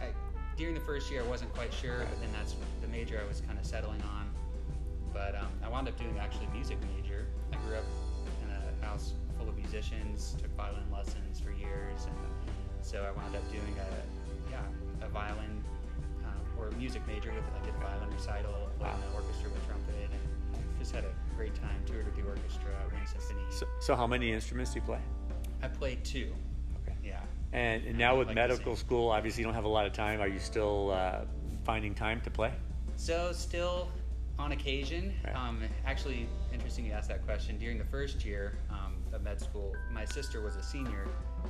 I, 0.01 0.07
during 0.57 0.75
the 0.75 0.81
first 0.81 1.11
year, 1.11 1.23
I 1.23 1.27
wasn't 1.27 1.53
quite 1.55 1.73
sure, 1.73 1.99
but 1.99 2.21
then 2.21 2.31
that's 2.33 2.55
the 2.83 2.89
major 2.89 3.21
I 3.23 3.29
was 3.29 3.41
kind 3.41 3.59
of 3.59 3.65
settling 3.65 4.03
on. 4.03 4.29
But 5.13 5.35
um, 5.35 5.49
I 5.65 5.69
wound 5.69 5.89
up 5.89 5.99
doing 5.99 6.19
actually 6.19 6.47
music 6.53 6.79
major. 6.97 7.27
I 7.53 7.57
grew 7.67 7.77
up 7.77 7.85
in 8.45 8.51
a 8.51 8.87
house 8.87 9.13
full 9.39 9.49
of 9.49 9.57
musicians, 9.57 10.37
took 10.41 10.55
violin 10.57 10.85
lessons 10.93 11.41
for 11.41 11.51
years, 11.51 12.05
and 12.05 12.15
so 12.83 13.03
I 13.03 13.11
wound 13.17 13.35
up 13.37 13.49
doing 13.51 13.75
a 13.79 14.20
yeah 14.51 15.07
a 15.07 15.09
violin 15.09 15.65
uh, 16.25 16.61
or 16.61 16.71
music 16.73 17.03
major 17.07 17.33
with 17.33 17.45
I 17.59 17.65
did 17.65 17.75
a 17.75 17.79
violin 17.79 18.11
recital, 18.11 18.69
in 18.75 18.87
the 18.87 19.15
orchestra 19.15 19.51
with 19.51 19.67
trumpet, 19.67 20.11
and 20.13 20.79
just 20.79 20.95
had 20.95 21.05
a 21.05 21.13
great 21.37 21.55
time. 21.55 21.83
Toured 21.87 22.05
with 22.05 22.17
the 22.17 22.29
orchestra, 22.29 22.71
Wind 22.93 23.09
Symphony. 23.09 23.45
So, 23.51 23.67
so 23.81 23.97
how 23.97 24.07
many 24.07 24.33
instruments 24.33 24.73
do 24.73 24.81
you 24.81 24.87
play? 24.87 25.01
I 25.63 25.69
played 25.69 26.05
two. 26.05 26.33
Okay. 26.83 26.97
Yeah. 27.05 27.21
And, 27.53 27.85
and 27.85 27.99
now 27.99 28.17
with 28.17 28.29
Like 28.29 28.37
medical 28.37 28.77
school, 28.77 29.11
obviously 29.11 29.43
you 29.43 29.47
don't 29.47 29.55
have 29.55 29.65
a 29.65 29.69
lot 29.69 29.87
of 29.87 29.93
time. 29.93 30.21
Are 30.21 30.29
you 30.29 30.39
still 30.39 30.93
uh, 30.93 31.21
finding 31.65 31.95
time 31.95 32.21
to 32.23 32.31
play? 32.31 32.53
So 32.97 33.33
still 33.33 33.91
on 34.39 34.53
occasion. 34.53 35.13
Right. 35.25 35.35
Um, 35.35 35.63
actually, 35.85 36.29
interesting 36.53 36.87
you 36.87 36.93
asked 36.93 37.09
that 37.09 37.25
question. 37.25 37.59
During 37.59 37.79
the 37.79 37.85
first 37.85 38.25
year 38.25 38.59
um, 38.71 38.97
med 39.23 39.41
school, 39.41 39.75
my 39.93 40.05
sister 40.05 40.41
was 40.41 40.57
a 40.57 40.63
senior. 40.63 41.07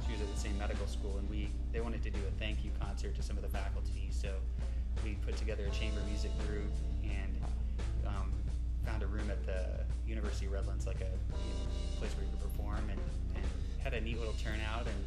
She 0.07 0.13
was 0.13 0.21
at 0.21 0.33
the 0.35 0.41
same 0.41 0.59
medical 0.59 0.87
school, 0.87 1.19
and 1.19 1.29
we 1.29 1.49
they 1.73 1.81
wanted 1.81 2.03
to 2.03 2.11
do 2.11 2.21
a 2.29 2.31
thank 2.39 2.65
you 2.65 2.71
concert 2.81 3.15
to 3.17 3.23
some 3.23 3.37
of 3.37 3.43
the 3.43 3.49
faculty. 3.49 4.09
So 4.11 4.35
we 5.05 5.17
put 5.27 5.37
together 5.37 5.67
a 5.67 5.71
chamber 5.71 6.01
music 6.09 6.31
group 6.47 6.73
and 7.03 7.37
um, 8.07 8.33
found 8.85 9.03
a 9.03 9.07
room 9.07 9.31
at 9.31 9.45
the 9.47 9.85
University 10.07 10.47
of 10.47 10.53
Redlands, 10.53 10.87
like 10.87 11.01
a 11.01 11.05
you 11.05 11.53
know, 11.55 11.99
place 11.99 12.13
where 12.17 12.25
you 12.25 12.31
could 12.31 12.43
perform, 12.43 12.85
and, 12.91 13.01
and 13.37 13.45
had 13.83 13.95
a 13.95 14.01
neat 14.01 14.19
little 14.19 14.35
turnout. 14.35 14.87
And 14.87 15.05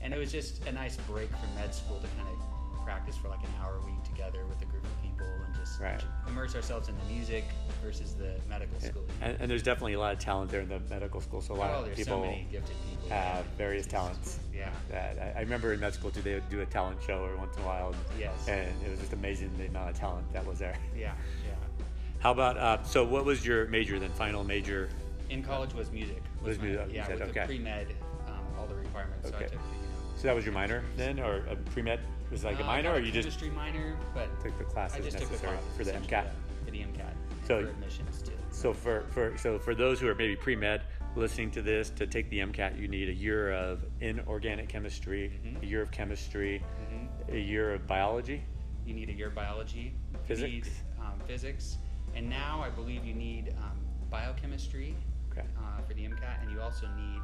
and 0.00 0.14
it 0.14 0.18
was 0.18 0.30
just 0.30 0.64
a 0.66 0.72
nice 0.72 0.96
break 1.08 1.30
from 1.30 1.54
med 1.54 1.74
school 1.74 1.98
to 1.98 2.08
kind 2.16 2.28
of 2.28 2.55
practice 2.86 3.16
for 3.16 3.28
like 3.28 3.42
an 3.42 3.50
hour 3.60 3.78
a 3.82 3.84
week 3.84 4.00
together 4.04 4.46
with 4.48 4.62
a 4.62 4.64
group 4.64 4.84
of 4.84 5.02
people 5.02 5.26
and 5.44 5.52
just 5.56 5.80
Right. 5.80 6.00
immerse 6.28 6.54
ourselves 6.54 6.88
in 6.88 6.94
the 6.96 7.04
music 7.12 7.44
versus 7.84 8.14
the 8.14 8.36
medical 8.48 8.78
school. 8.80 9.04
And, 9.20 9.36
and 9.40 9.50
there's 9.50 9.64
definitely 9.64 9.94
a 9.94 9.98
lot 9.98 10.12
of 10.12 10.20
talent 10.20 10.52
there 10.52 10.60
in 10.60 10.68
the 10.68 10.78
medical 10.88 11.20
school. 11.20 11.40
So 11.40 11.54
a 11.54 11.56
lot 11.56 11.70
oh, 11.74 11.82
of 11.82 11.96
people 11.96 12.04
so 12.04 12.20
many 12.20 12.46
gifted 12.50 12.76
people. 12.88 13.08
have 13.08 13.44
various 13.58 13.86
talents. 13.86 14.38
Yeah. 14.54 14.70
That 14.90 15.18
I, 15.36 15.38
I 15.38 15.40
remember 15.42 15.72
in 15.72 15.80
med 15.80 15.94
school 15.94 16.12
too, 16.12 16.22
they 16.22 16.34
would 16.34 16.48
do 16.48 16.60
a 16.60 16.66
talent 16.66 17.02
show 17.04 17.24
every 17.24 17.36
once 17.36 17.56
in 17.56 17.64
a 17.64 17.66
while. 17.66 17.88
And, 17.88 17.96
Yes. 18.20 18.48
And 18.48 18.70
it 18.84 18.90
was 18.90 19.00
just 19.00 19.12
amazing 19.12 19.50
the 19.58 19.66
amount 19.66 19.90
of 19.90 19.96
talent 19.98 20.32
that 20.32 20.46
was 20.46 20.60
there. 20.60 20.76
Yeah, 20.96 21.12
yeah. 21.44 21.54
How 22.20 22.30
about 22.30 22.56
uh, 22.56 22.82
so? 22.84 23.04
What 23.04 23.24
was 23.24 23.44
your 23.44 23.66
major 23.66 23.98
then? 23.98 24.10
Final 24.10 24.44
major? 24.44 24.88
In 25.28 25.42
college 25.42 25.74
was 25.74 25.90
music. 25.90 26.22
Was 26.42 26.56
my- 26.58 26.66
music, 26.66 26.86
Yeah, 26.92 27.06
said, 27.06 27.18
with 27.18 27.30
okay. 27.30 27.40
the 27.40 27.46
pre 27.46 27.58
med, 27.58 27.88
um, 28.28 28.34
all 28.58 28.66
the 28.66 28.74
requirements. 28.76 29.28
So 29.28 29.34
I 29.34 29.38
Okay. 29.38 29.44
took 29.50 29.60
the, 29.60 29.68
you 29.76 29.82
know. 29.82 30.16
So 30.16 30.22
that 30.28 30.34
was 30.36 30.44
your 30.44 30.54
minor 30.54 30.84
then, 30.96 31.18
or 31.18 31.44
a 31.50 31.56
pre 31.56 31.82
med? 31.82 31.98
Was 32.30 32.44
it 32.44 32.46
like 32.46 32.58
a 32.58 32.62
Uh, 32.62 32.64
I 32.64 32.66
minor, 32.66 32.88
got 32.90 32.98
or 32.98 33.00
you 33.04 33.12
just 33.12 33.38
chemistry 33.38 33.50
minor, 33.50 33.96
but 34.14 34.28
took 34.40 34.56
the 34.58 34.64
I 34.64 34.68
classes 34.68 35.04
just 35.04 35.18
took 35.18 35.26
the 35.28 35.32
necessary 35.34 35.56
classes 35.56 35.76
for 35.76 35.84
the 35.84 35.90
essentially, 35.90 36.16
MCAT? 36.16 36.24
yeah, 36.24 36.64
For 36.64 36.70
the 36.70 36.80
MCAT. 36.80 37.14
So- 37.46 37.62
for 37.64 37.70
admissions 37.70 38.22
too. 38.22 38.32
So 38.50 38.72
for, 38.72 39.02
for 39.10 39.36
so 39.36 39.58
for 39.58 39.74
those 39.74 40.00
who 40.00 40.08
are 40.08 40.14
maybe 40.14 40.34
pre 40.34 40.56
med, 40.56 40.82
listening 41.14 41.50
to 41.52 41.62
this, 41.62 41.90
to 41.90 42.06
take 42.06 42.28
the 42.30 42.40
MCAT, 42.40 42.78
you 42.80 42.88
need 42.88 43.08
a 43.08 43.12
year 43.12 43.52
of 43.52 43.84
inorganic 44.00 44.68
chemistry, 44.68 45.30
Mhm. 45.44 45.62
a 45.62 45.66
year 45.66 45.82
of 45.82 45.90
chemistry, 45.90 46.62
Mhm. 46.90 47.32
a 47.34 47.38
year 47.38 47.74
of 47.74 47.86
biology. 47.86 48.42
You 48.84 48.94
need 48.94 49.08
a 49.08 49.12
year 49.12 49.28
of 49.28 49.34
biology. 49.34 49.94
Physics? 50.24 50.50
You 50.52 50.60
need 50.60 50.70
um, 51.00 51.20
physics. 51.26 51.78
And 52.14 52.28
now 52.30 52.62
I 52.62 52.70
believe 52.70 53.04
you 53.04 53.14
need 53.14 53.54
um, 53.58 53.78
biochemistry 54.10 54.94
Okay. 55.32 55.46
uh, 55.58 55.82
for 55.82 55.92
the 55.94 56.04
MCAT, 56.04 56.40
and 56.42 56.50
you 56.50 56.60
also 56.62 56.86
need, 56.96 57.20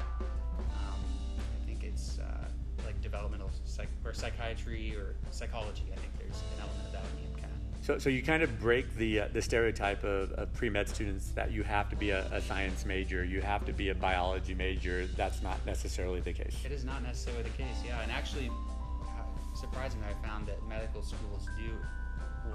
developmental 3.13 3.51
psych- 3.63 3.87
or 4.03 4.13
psychiatry 4.13 4.95
or 4.95 5.15
psychology. 5.29 5.83
I 5.91 5.97
think 5.97 6.17
there's 6.17 6.41
an 6.57 6.61
element 6.61 6.87
of 6.87 6.91
that 6.93 7.03
in 7.05 7.33
the 7.35 7.41
MCAT. 7.41 7.85
So, 7.85 7.99
so 7.99 8.09
you 8.09 8.23
kind 8.23 8.41
of 8.41 8.59
break 8.59 8.95
the 8.95 9.21
uh, 9.21 9.27
the 9.31 9.41
stereotype 9.41 10.03
of, 10.03 10.31
of 10.31 10.51
pre 10.53 10.69
med 10.69 10.89
students 10.89 11.29
that 11.31 11.51
you 11.51 11.61
have 11.63 11.89
to 11.91 11.95
be 11.95 12.09
a, 12.09 12.25
a 12.31 12.41
science 12.41 12.85
major, 12.85 13.23
you 13.23 13.41
have 13.41 13.65
to 13.65 13.73
be 13.73 13.89
a 13.89 13.95
biology 13.95 14.55
major. 14.55 15.05
That's 15.15 15.43
not 15.43 15.63
necessarily 15.65 16.21
the 16.21 16.33
case. 16.33 16.55
It 16.65 16.71
is 16.71 16.85
not 16.85 17.03
necessarily 17.03 17.43
the 17.43 17.49
case, 17.49 17.77
yeah. 17.85 18.01
And 18.01 18.11
actually, 18.11 18.49
uh, 18.49 19.55
surprisingly, 19.55 20.07
I 20.07 20.27
found 20.27 20.47
that 20.47 20.57
medical 20.67 21.03
schools 21.03 21.47
do 21.57 21.71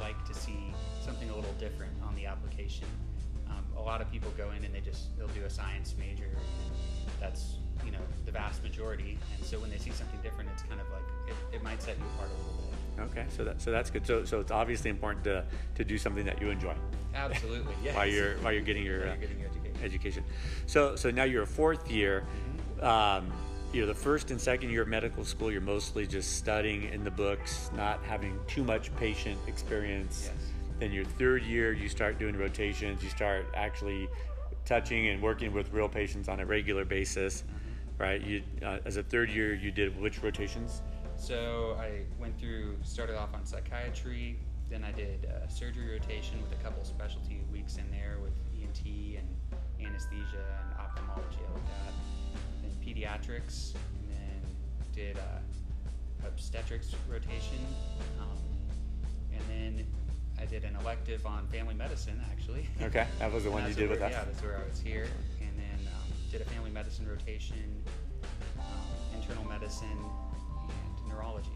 like 0.01 0.23
to 0.27 0.35
see 0.35 0.73
something 1.05 1.31
a 1.31 1.37
little 1.37 1.55
different 1.61 1.93
on 2.03 2.15
the 2.17 2.27
application. 2.27 2.87
A 3.79 3.83
lot 3.83 4.01
of 4.03 4.11
people 4.11 4.31
go 4.37 4.51
in 4.57 4.65
and 4.65 4.75
they 4.75 4.81
just 4.81 5.17
they'll 5.17 5.29
do 5.29 5.45
a 5.45 5.51
science 5.51 5.95
major, 5.99 6.25
and 6.25 6.73
that's 7.21 7.57
you 7.85 7.93
know 7.93 7.99
the 8.27 8.33
vast 8.33 8.63
majority. 8.63 9.17
And 9.37 9.45
so 9.47 9.59
when 9.61 9.71
they 9.71 9.79
see 9.79 9.91
something 9.91 10.21
different, 10.23 10.51
it's 10.53 10.63
kind 10.63 10.81
of 10.81 10.87
like 10.91 11.03
it, 11.29 11.57
it 11.57 11.63
might 11.63 11.81
set 11.83 11.97
you 11.97 12.05
apart 12.15 12.29
a 12.31 12.39
little 12.39 12.63
bit. 12.71 13.11
Okay, 13.11 13.27
so 13.35 13.45
that 13.45 13.63
so 13.63 13.71
that's 13.71 13.91
good. 13.91 14.07
So 14.07 14.25
so 14.25 14.41
it's 14.41 14.51
obviously 14.51 14.91
important 14.91 15.25
to 15.25 15.45
to 15.77 15.85
do 15.85 15.97
something 15.97 16.25
that 16.27 16.41
you 16.43 16.51
enjoy 16.51 16.75
Absolutely, 17.15 17.75
yes. 17.85 17.95
while 17.95 18.07
you're 18.07 18.35
while 18.39 18.53
you're 18.53 18.63
getting 18.63 18.85
your 18.85 19.07
you're 19.07 19.17
getting 19.17 19.39
your 19.39 19.49
education. 19.49 19.85
education. 19.85 20.25
So 20.67 20.97
so 20.97 21.11
now 21.11 21.25
you're 21.25 21.45
a 21.45 21.47
fourth 21.47 21.91
year. 21.91 22.25
Mhm. 22.81 22.85
Um, 22.85 23.33
you 23.73 23.83
know, 23.83 23.87
the 23.87 23.95
first 23.95 24.31
and 24.31 24.41
second 24.41 24.71
year 24.71 24.81
of 24.83 24.89
medical 24.89 25.25
school, 25.27 25.53
you're 25.53 25.61
mostly 25.61 26.07
just 26.07 26.39
studying 26.39 26.85
in 26.85 27.05
the 27.05 27.11
books, 27.11 27.71
not 27.77 28.03
having 28.03 28.39
too 28.47 28.65
much 28.65 28.95
patient 28.97 29.39
experience. 29.47 30.31
Yes. 30.33 30.48
Then 30.79 30.93
your 30.93 31.05
third 31.05 31.43
year, 31.43 31.73
you 31.73 31.89
start 31.89 32.19
doing 32.19 32.37
rotations. 32.37 33.03
You 33.03 33.11
start 33.11 33.47
actually 33.55 34.09
touching 34.65 35.09
and 35.09 35.21
working 35.21 35.53
with 35.53 35.73
real 35.73 35.89
patients 35.89 36.29
on 36.29 36.41
a 36.41 36.47
regular 36.47 36.85
basis, 36.85 37.43
right? 37.99 38.23
You, 38.23 38.43
uh, 38.65 38.79
as 38.85 38.97
a 38.97 39.03
third 39.03 39.31
year, 39.31 39.55
you 39.55 39.71
did 39.71 39.99
which 40.01 40.23
rotations? 40.23 40.83
So 41.17 41.77
I 41.81 42.03
went 42.21 42.39
through, 42.39 42.77
started 42.85 43.17
off 43.17 43.35
on 43.35 43.45
psychiatry, 43.45 44.39
then 44.71 44.85
I 44.85 44.93
did 44.93 45.29
surgery 45.49 45.91
rotation 45.91 46.41
with 46.43 46.53
a 46.59 46.63
couple 46.63 46.85
specialty 46.85 47.41
weeks 47.51 47.77
in 47.77 47.91
there 47.91 48.19
with 48.23 48.33
ENT 48.55 48.85
and 48.87 49.27
anesthesia 49.85 50.45
and 50.61 50.79
ophthalmology 50.79 51.39
I 51.49 51.53
looked. 51.55 51.69
Then 52.63 52.73
pediatrics, 52.85 53.75
and 53.75 54.11
then 54.11 54.41
did 54.95 55.19
obstetrics 56.25 56.95
rotation. 57.11 57.59
Um, 58.21 58.39
and 59.33 59.43
then 59.49 59.87
I 60.41 60.47
did 60.47 60.65
an 60.65 60.77
elective 60.81 61.27
on 61.27 61.47
family 61.49 61.75
medicine 61.75 62.21
actually. 62.31 62.69
Okay, 62.83 63.07
that 63.19 63.33
was 63.33 63.45
the 63.45 63.51
one 63.57 63.67
you 63.69 63.75
did 63.75 63.91
with 63.91 64.01
us. 64.01 64.13
Yeah, 64.13 64.25
that's 64.25 64.43
where 64.43 64.57
I 64.57 64.69
was 64.69 64.81
here. 64.81 65.09
And 65.41 65.51
then 65.59 65.89
um, 65.93 66.13
did 66.31 66.41
a 66.41 66.45
family 66.45 66.71
medicine 66.71 67.09
rotation, 67.09 67.83
um, 68.59 68.65
internal 69.15 69.45
medicine, 69.45 69.89
and 69.89 71.09
neurology. 71.09 71.49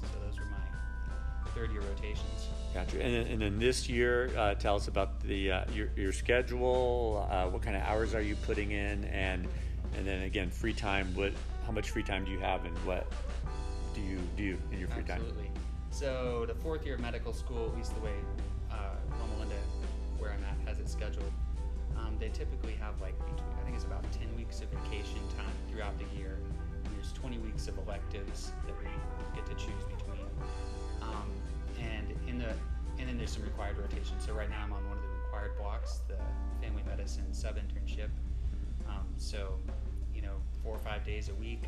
So 0.00 0.18
those 0.26 0.38
were 0.38 0.46
my 0.46 1.50
third 1.54 1.70
year 1.70 1.82
rotations. 1.82 2.48
Gotcha. 2.74 3.02
And 3.02 3.14
then, 3.14 3.26
and 3.26 3.42
then 3.42 3.58
this 3.58 3.88
year, 3.88 4.30
uh, 4.36 4.54
tell 4.54 4.76
us 4.76 4.88
about 4.88 5.20
the 5.20 5.52
uh, 5.52 5.64
your, 5.74 5.90
your 5.96 6.12
schedule. 6.12 7.26
Uh, 7.30 7.46
what 7.46 7.62
kind 7.62 7.76
of 7.76 7.82
hours 7.82 8.14
are 8.14 8.22
you 8.22 8.36
putting 8.36 8.70
in, 8.70 9.04
and 9.04 9.46
and 9.96 10.06
then 10.06 10.22
again, 10.22 10.50
free 10.50 10.72
time. 10.72 11.14
What 11.14 11.32
how 11.66 11.72
much 11.72 11.90
free 11.90 12.02
time 12.02 12.24
do 12.24 12.30
you 12.30 12.38
have, 12.38 12.64
and 12.64 12.76
what 12.78 13.12
do 13.94 14.00
you 14.00 14.18
do 14.36 14.58
in 14.72 14.78
your 14.78 14.88
free 14.88 15.04
time? 15.04 15.20
Absolutely. 15.20 15.51
So 15.92 16.46
the 16.48 16.54
fourth 16.54 16.86
year 16.86 16.94
of 16.94 17.02
medical 17.02 17.34
school, 17.34 17.66
at 17.66 17.76
least 17.76 17.94
the 17.94 18.00
way 18.00 18.14
uh, 18.70 18.96
Loma 19.20 19.40
Linda, 19.40 19.54
where 20.18 20.32
I'm 20.32 20.42
at, 20.42 20.56
has 20.66 20.80
it 20.80 20.88
scheduled, 20.88 21.30
um, 21.98 22.16
they 22.18 22.30
typically 22.30 22.72
have 22.80 22.98
like 23.02 23.14
between, 23.18 23.52
I 23.60 23.64
think 23.64 23.76
it's 23.76 23.84
about 23.84 24.02
10 24.10 24.34
weeks 24.34 24.62
of 24.62 24.68
vacation 24.68 25.20
time 25.36 25.52
throughout 25.70 25.92
the 25.98 26.18
year. 26.18 26.38
And 26.86 26.96
there's 26.96 27.12
20 27.12 27.36
weeks 27.38 27.68
of 27.68 27.76
electives 27.76 28.52
that 28.66 28.74
we 28.80 28.88
get 29.36 29.44
to 29.44 29.54
choose 29.54 29.84
between. 29.84 30.24
Um, 31.02 31.28
and 31.78 32.08
in 32.26 32.38
the 32.38 32.54
and 32.98 33.08
then 33.08 33.18
there's 33.18 33.32
some 33.32 33.42
required 33.42 33.76
rotation. 33.76 34.16
So 34.18 34.32
right 34.32 34.48
now 34.48 34.62
I'm 34.64 34.72
on 34.72 34.88
one 34.88 34.96
of 34.96 35.02
the 35.02 35.10
required 35.24 35.58
blocks, 35.58 36.00
the 36.08 36.16
family 36.64 36.82
medicine 36.86 37.34
sub 37.34 37.56
internship. 37.56 38.08
Um, 38.88 39.06
so 39.18 39.58
you 40.14 40.22
know, 40.22 40.36
four 40.62 40.74
or 40.74 40.78
five 40.78 41.04
days 41.04 41.28
a 41.28 41.34
week, 41.34 41.64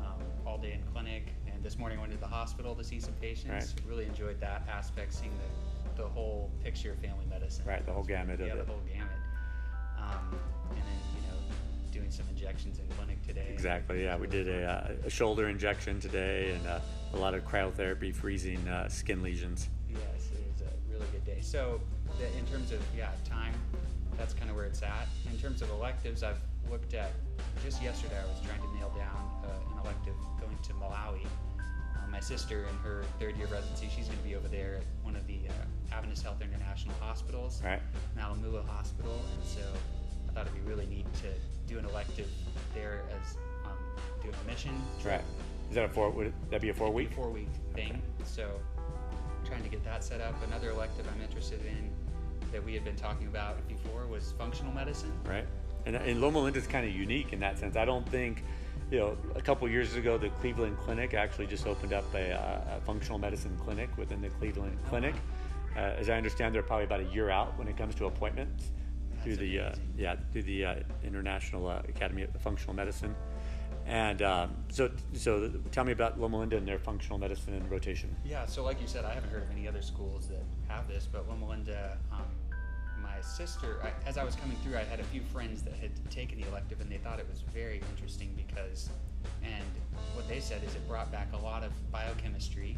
um, 0.00 0.20
all 0.46 0.58
day 0.58 0.72
in 0.72 0.82
clinic. 0.92 1.34
This 1.62 1.78
morning 1.78 1.98
I 1.98 2.00
went 2.00 2.12
to 2.12 2.18
the 2.18 2.26
hospital 2.26 2.74
to 2.74 2.82
see 2.82 2.98
some 2.98 3.14
patients. 3.20 3.48
Right. 3.48 3.88
Really 3.88 4.04
enjoyed 4.04 4.40
that 4.40 4.66
aspect, 4.68 5.12
seeing 5.12 5.32
the, 5.94 6.02
the 6.02 6.08
whole 6.08 6.50
picture 6.64 6.90
of 6.90 6.98
family 6.98 7.24
medicine. 7.30 7.64
Right, 7.64 7.86
the 7.86 7.92
whole 7.92 8.02
gamut 8.02 8.40
of 8.40 8.48
yeah, 8.48 8.54
it. 8.54 8.66
the 8.66 8.72
whole 8.72 8.82
gamut. 8.92 9.08
Um, 9.96 10.36
and 10.70 10.78
then 10.78 10.98
you 11.14 11.22
know, 11.28 11.38
doing 11.92 12.10
some 12.10 12.26
injections 12.30 12.80
in 12.80 12.96
clinic 12.96 13.24
today. 13.24 13.46
Exactly. 13.52 14.02
Yeah, 14.02 14.16
we 14.16 14.26
did 14.26 14.48
a, 14.48 14.64
uh, 14.64 15.06
a 15.06 15.10
shoulder 15.10 15.48
injection 15.48 16.00
today, 16.00 16.50
and 16.50 16.66
uh, 16.66 16.80
a 17.14 17.16
lot 17.16 17.32
of 17.34 17.44
cryotherapy, 17.44 18.12
freezing 18.12 18.66
uh, 18.66 18.88
skin 18.88 19.22
lesions. 19.22 19.68
Yes, 19.88 20.00
it 20.32 20.44
was 20.52 20.62
a 20.62 20.92
really 20.92 21.06
good 21.12 21.24
day. 21.24 21.38
So, 21.42 21.80
the, 22.18 22.26
in 22.38 22.46
terms 22.46 22.72
of 22.72 22.80
yeah 22.96 23.10
time, 23.24 23.54
that's 24.18 24.34
kind 24.34 24.50
of 24.50 24.56
where 24.56 24.64
it's 24.64 24.82
at. 24.82 25.06
In 25.30 25.38
terms 25.38 25.62
of 25.62 25.70
electives, 25.70 26.24
I've 26.24 26.40
looked 26.68 26.94
at 26.94 27.12
just 27.64 27.80
yesterday. 27.80 28.18
I 28.18 28.26
was 28.26 28.40
trying 28.44 28.60
to 28.60 28.76
nail 28.76 28.92
down 28.96 29.30
uh, 29.44 29.72
an 29.72 29.78
elective 29.84 30.01
sister 32.22 32.66
in 32.70 32.76
her 32.78 33.04
third 33.18 33.36
year 33.36 33.46
residency, 33.48 33.88
she's 33.94 34.06
going 34.06 34.18
to 34.18 34.24
be 34.24 34.36
over 34.36 34.48
there 34.48 34.76
at 34.76 34.82
one 35.04 35.16
of 35.16 35.26
the 35.26 35.38
uh, 35.48 35.94
Adventist 35.96 36.22
Health 36.22 36.40
International 36.40 36.94
hospitals, 37.00 37.60
Right. 37.64 37.80
Malamulo 38.18 38.66
Hospital, 38.68 39.20
and 39.34 39.44
so 39.44 39.60
I 40.28 40.32
thought 40.32 40.46
it'd 40.46 40.64
be 40.64 40.68
really 40.70 40.86
neat 40.86 41.06
to 41.14 41.28
do 41.72 41.78
an 41.78 41.84
elective 41.84 42.28
there 42.74 43.02
as 43.20 43.36
um, 43.66 43.72
do 44.22 44.28
a 44.30 44.50
mission. 44.50 44.72
trip. 45.00 45.14
Right. 45.14 45.24
Is 45.68 45.74
that 45.76 45.84
a 45.84 45.88
four? 45.88 46.10
Would 46.10 46.32
that 46.50 46.60
be 46.60 46.68
a 46.68 46.74
four 46.74 46.90
week? 46.90 47.12
four 47.14 47.30
week 47.30 47.48
thing. 47.74 48.00
So 48.24 48.48
trying 49.44 49.62
to 49.62 49.68
get 49.68 49.84
that 49.84 50.04
set 50.04 50.20
up. 50.20 50.34
Another 50.46 50.70
elective 50.70 51.06
I'm 51.14 51.20
interested 51.22 51.60
in 51.66 51.90
that 52.52 52.62
we 52.64 52.74
had 52.74 52.84
been 52.84 52.96
talking 52.96 53.26
about 53.26 53.66
before 53.68 54.06
was 54.06 54.32
functional 54.38 54.72
medicine. 54.72 55.12
right? 55.26 55.46
And, 55.86 55.96
and 55.96 56.20
Loma 56.20 56.38
Linda 56.40 56.58
is 56.58 56.66
kind 56.66 56.86
of 56.86 56.94
unique 56.94 57.32
in 57.32 57.40
that 57.40 57.58
sense. 57.58 57.74
I 57.76 57.84
don't 57.84 58.08
think, 58.08 58.44
you 58.92 58.98
know, 58.98 59.16
a 59.34 59.40
couple 59.40 59.66
years 59.70 59.96
ago, 59.96 60.18
the 60.18 60.28
Cleveland 60.28 60.76
Clinic 60.76 61.14
actually 61.14 61.46
just 61.46 61.66
opened 61.66 61.94
up 61.94 62.04
a, 62.14 62.32
uh, 62.32 62.76
a 62.76 62.80
functional 62.82 63.18
medicine 63.18 63.58
clinic 63.64 63.88
within 63.96 64.20
the 64.20 64.28
Cleveland 64.28 64.76
Clinic. 64.90 65.14
Uh, 65.74 65.94
as 65.98 66.10
I 66.10 66.18
understand, 66.18 66.54
they're 66.54 66.62
probably 66.62 66.84
about 66.84 67.00
a 67.00 67.04
year 67.04 67.30
out 67.30 67.58
when 67.58 67.68
it 67.68 67.76
comes 67.78 67.94
to 67.94 68.04
appointments 68.04 68.70
through 69.22 69.36
the 69.36 69.60
uh, 69.60 69.74
yeah 69.96 70.16
through 70.32 70.42
the 70.42 70.64
uh, 70.64 70.74
International 71.04 71.68
uh, 71.68 71.80
Academy 71.88 72.22
of 72.22 72.30
Functional 72.42 72.74
Medicine. 72.74 73.14
And 73.86 74.20
um, 74.20 74.54
so, 74.68 74.90
so 75.14 75.50
tell 75.72 75.84
me 75.84 75.92
about 75.92 76.20
Loma 76.20 76.38
Linda 76.38 76.58
and 76.58 76.68
their 76.68 76.78
functional 76.78 77.18
medicine 77.18 77.66
rotation. 77.70 78.14
Yeah, 78.24 78.44
so 78.44 78.62
like 78.62 78.80
you 78.80 78.86
said, 78.86 79.04
I 79.06 79.14
haven't 79.14 79.30
heard 79.30 79.42
of 79.42 79.50
any 79.50 79.66
other 79.66 79.82
schools 79.82 80.28
that 80.28 80.44
have 80.68 80.86
this, 80.86 81.08
but 81.10 81.28
Loma 81.28 81.48
Linda, 81.48 81.98
um, 82.12 82.18
my 82.18 82.41
sister, 83.22 83.78
I, 83.82 83.90
as 84.08 84.18
I 84.18 84.24
was 84.24 84.34
coming 84.34 84.56
through, 84.58 84.76
I 84.76 84.84
had 84.84 85.00
a 85.00 85.04
few 85.04 85.20
friends 85.20 85.62
that 85.62 85.74
had 85.74 85.90
taken 86.10 86.40
the 86.40 86.46
elective 86.48 86.80
and 86.80 86.90
they 86.90 86.98
thought 86.98 87.18
it 87.18 87.28
was 87.30 87.40
very 87.40 87.80
interesting 87.90 88.34
because, 88.36 88.88
and 89.42 89.64
what 90.14 90.28
they 90.28 90.40
said 90.40 90.62
is 90.64 90.74
it 90.74 90.86
brought 90.88 91.10
back 91.10 91.28
a 91.32 91.38
lot 91.38 91.62
of 91.62 91.72
biochemistry 91.90 92.76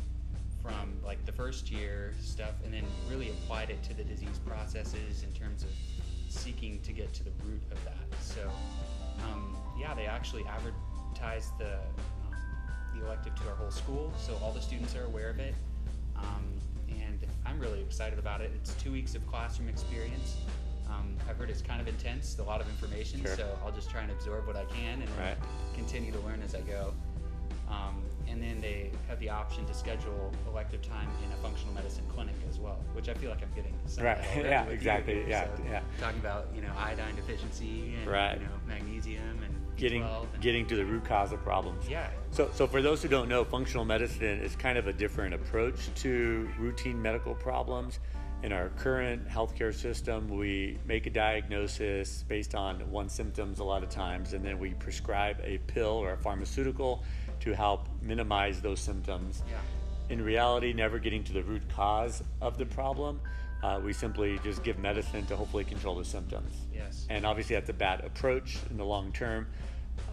from 0.62 0.96
like 1.04 1.24
the 1.26 1.32
first 1.32 1.70
year 1.70 2.14
stuff 2.20 2.54
and 2.64 2.72
then 2.72 2.84
really 3.10 3.30
applied 3.30 3.70
it 3.70 3.82
to 3.82 3.94
the 3.94 4.04
disease 4.04 4.38
processes 4.46 5.22
in 5.22 5.32
terms 5.32 5.62
of 5.62 5.70
seeking 6.28 6.80
to 6.82 6.92
get 6.92 7.12
to 7.12 7.24
the 7.24 7.30
root 7.44 7.62
of 7.70 7.84
that. 7.84 8.18
So, 8.20 8.50
um, 9.30 9.56
yeah, 9.78 9.94
they 9.94 10.06
actually 10.06 10.44
advertised 10.46 11.56
the 11.58 11.74
um, 11.74 12.36
the 12.94 13.04
elective 13.04 13.34
to 13.34 13.48
our 13.48 13.56
whole 13.56 13.70
school, 13.70 14.12
so 14.16 14.38
all 14.42 14.52
the 14.52 14.60
students 14.60 14.94
are 14.96 15.04
aware 15.04 15.28
of 15.28 15.38
it. 15.38 15.54
Um, 16.16 16.44
I'm 17.54 17.60
really 17.60 17.80
excited 17.82 18.18
about 18.18 18.40
it. 18.40 18.50
It's 18.56 18.74
two 18.74 18.90
weeks 18.90 19.14
of 19.14 19.24
classroom 19.28 19.68
experience. 19.68 20.36
Um, 20.90 21.16
I've 21.28 21.36
heard 21.36 21.50
it's 21.50 21.62
kind 21.62 21.80
of 21.80 21.86
intense, 21.86 22.36
a 22.38 22.42
lot 22.42 22.60
of 22.60 22.68
information, 22.68 23.20
Sure. 23.22 23.36
so 23.36 23.58
I'll 23.64 23.70
just 23.72 23.90
try 23.90 24.02
and 24.02 24.10
absorb 24.10 24.46
what 24.46 24.56
I 24.56 24.64
can 24.64 25.00
and 25.02 25.10
Right. 25.18 25.36
continue 25.74 26.10
to 26.12 26.18
learn 26.20 26.42
as 26.42 26.54
I 26.54 26.60
go. 26.62 26.92
Um, 27.68 28.02
and 28.28 28.42
then 28.42 28.60
they 28.60 28.90
have 29.08 29.20
the 29.20 29.30
option 29.30 29.64
to 29.66 29.74
schedule 29.74 30.32
elective 30.48 30.82
time 30.82 31.08
in 31.24 31.30
a 31.32 31.36
functional 31.36 31.72
medicine 31.74 32.04
clinic 32.08 32.34
as 32.50 32.58
well, 32.58 32.78
which 32.92 33.08
I 33.08 33.14
feel 33.14 33.30
like 33.30 33.42
I'm 33.42 33.52
getting 33.54 33.72
Right. 33.98 34.18
of 34.18 34.24
that 34.24 34.26
already 34.36 34.48
Yeah, 34.48 34.60
with 34.62 34.68
you 34.70 34.74
exactly. 34.74 35.24
Yeah, 35.28 35.44
So 35.56 35.62
yeah. 35.64 35.80
Talking 36.00 36.18
about 36.20 36.48
you 36.54 36.60
know 36.60 36.72
iodine 36.76 37.14
deficiency 37.14 37.94
and 38.00 38.06
Right. 38.10 38.38
you 38.40 38.44
know 38.46 38.52
magnesium 38.66 39.42
and 39.44 39.54
Getting 39.76 40.02
B12 40.02 40.40
getting 40.40 40.66
to 40.66 40.76
the 40.76 40.84
root 40.84 41.04
cause 41.04 41.32
of 41.32 41.42
problems. 41.42 41.88
yeah 41.88 42.10
So, 42.30 42.50
so 42.54 42.66
for 42.66 42.82
those 42.82 43.02
who 43.02 43.08
don't 43.08 43.28
know, 43.28 43.44
functional 43.44 43.84
medicine 43.84 44.40
is 44.40 44.54
kind 44.56 44.78
of 44.78 44.86
a 44.86 44.92
different 44.92 45.34
approach 45.34 45.92
to 45.96 46.48
routine 46.58 47.00
medical 47.00 47.34
problems. 47.34 47.98
in 48.42 48.52
our 48.52 48.68
current 48.76 49.26
healthcare 49.26 49.72
system, 49.72 50.28
we 50.28 50.78
make 50.84 51.06
a 51.06 51.10
diagnosis 51.10 52.24
based 52.28 52.54
on 52.54 52.78
one 52.90 53.08
symptoms 53.08 53.58
a 53.58 53.64
lot 53.64 53.82
of 53.82 53.88
times, 53.88 54.34
and 54.34 54.44
then 54.44 54.58
we 54.58 54.74
prescribe 54.74 55.40
a 55.42 55.56
pill 55.66 55.96
or 56.04 56.12
a 56.12 56.18
pharmaceutical 56.18 57.02
to 57.40 57.54
help 57.54 57.88
minimize 58.02 58.60
those 58.60 58.80
symptoms. 58.80 59.42
Yeah. 59.48 59.56
In 60.10 60.22
reality, 60.22 60.74
never 60.74 60.98
getting 60.98 61.24
to 61.24 61.32
the 61.32 61.42
root 61.42 61.62
cause 61.74 62.22
of 62.42 62.58
the 62.58 62.66
problem. 62.66 63.18
Uh, 63.62 63.80
we 63.82 63.92
simply 63.92 64.38
just 64.44 64.62
give 64.62 64.78
medicine 64.78 65.24
to 65.26 65.36
hopefully 65.36 65.64
control 65.64 65.96
the 65.96 66.04
symptoms. 66.04 66.52
Yes. 66.72 67.06
And 67.08 67.24
obviously, 67.24 67.56
that's 67.56 67.70
a 67.70 67.74
bad 67.74 68.04
approach 68.04 68.58
in 68.70 68.76
the 68.76 68.84
long 68.84 69.12
term. 69.12 69.46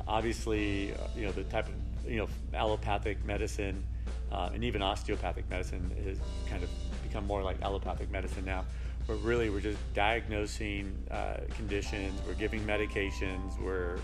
Obviously, 0.07 0.93
uh, 0.93 1.07
you 1.15 1.25
know 1.25 1.31
the 1.31 1.43
type 1.43 1.67
of 1.67 2.09
you 2.09 2.17
know 2.17 2.27
allopathic 2.53 3.23
medicine 3.25 3.83
uh, 4.31 4.49
and 4.53 4.63
even 4.63 4.81
osteopathic 4.81 5.49
medicine 5.49 5.91
has 6.05 6.19
kind 6.49 6.63
of 6.63 6.69
become 7.03 7.25
more 7.27 7.43
like 7.43 7.61
allopathic 7.61 8.09
medicine 8.09 8.45
now. 8.45 8.65
But 9.07 9.15
really, 9.23 9.49
we're 9.49 9.59
just 9.59 9.79
diagnosing 9.93 10.95
uh, 11.09 11.37
conditions. 11.49 12.21
We're 12.25 12.35
giving 12.35 12.61
medications. 12.61 13.59
We're 13.61 13.99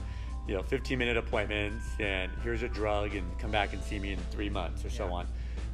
you 0.48 0.56
know 0.56 0.64
15 0.64 0.98
minute 0.98 1.18
appointments 1.18 1.86
and 2.00 2.32
here's 2.42 2.64
a 2.64 2.70
drug 2.70 3.16
and 3.16 3.38
come 3.38 3.52
back 3.52 3.74
and 3.74 3.84
see 3.84 4.00
me 4.00 4.14
in 4.14 4.20
three 4.32 4.50
months 4.50 4.86
or 4.86 4.90
so 4.90 5.12
on 5.12 5.28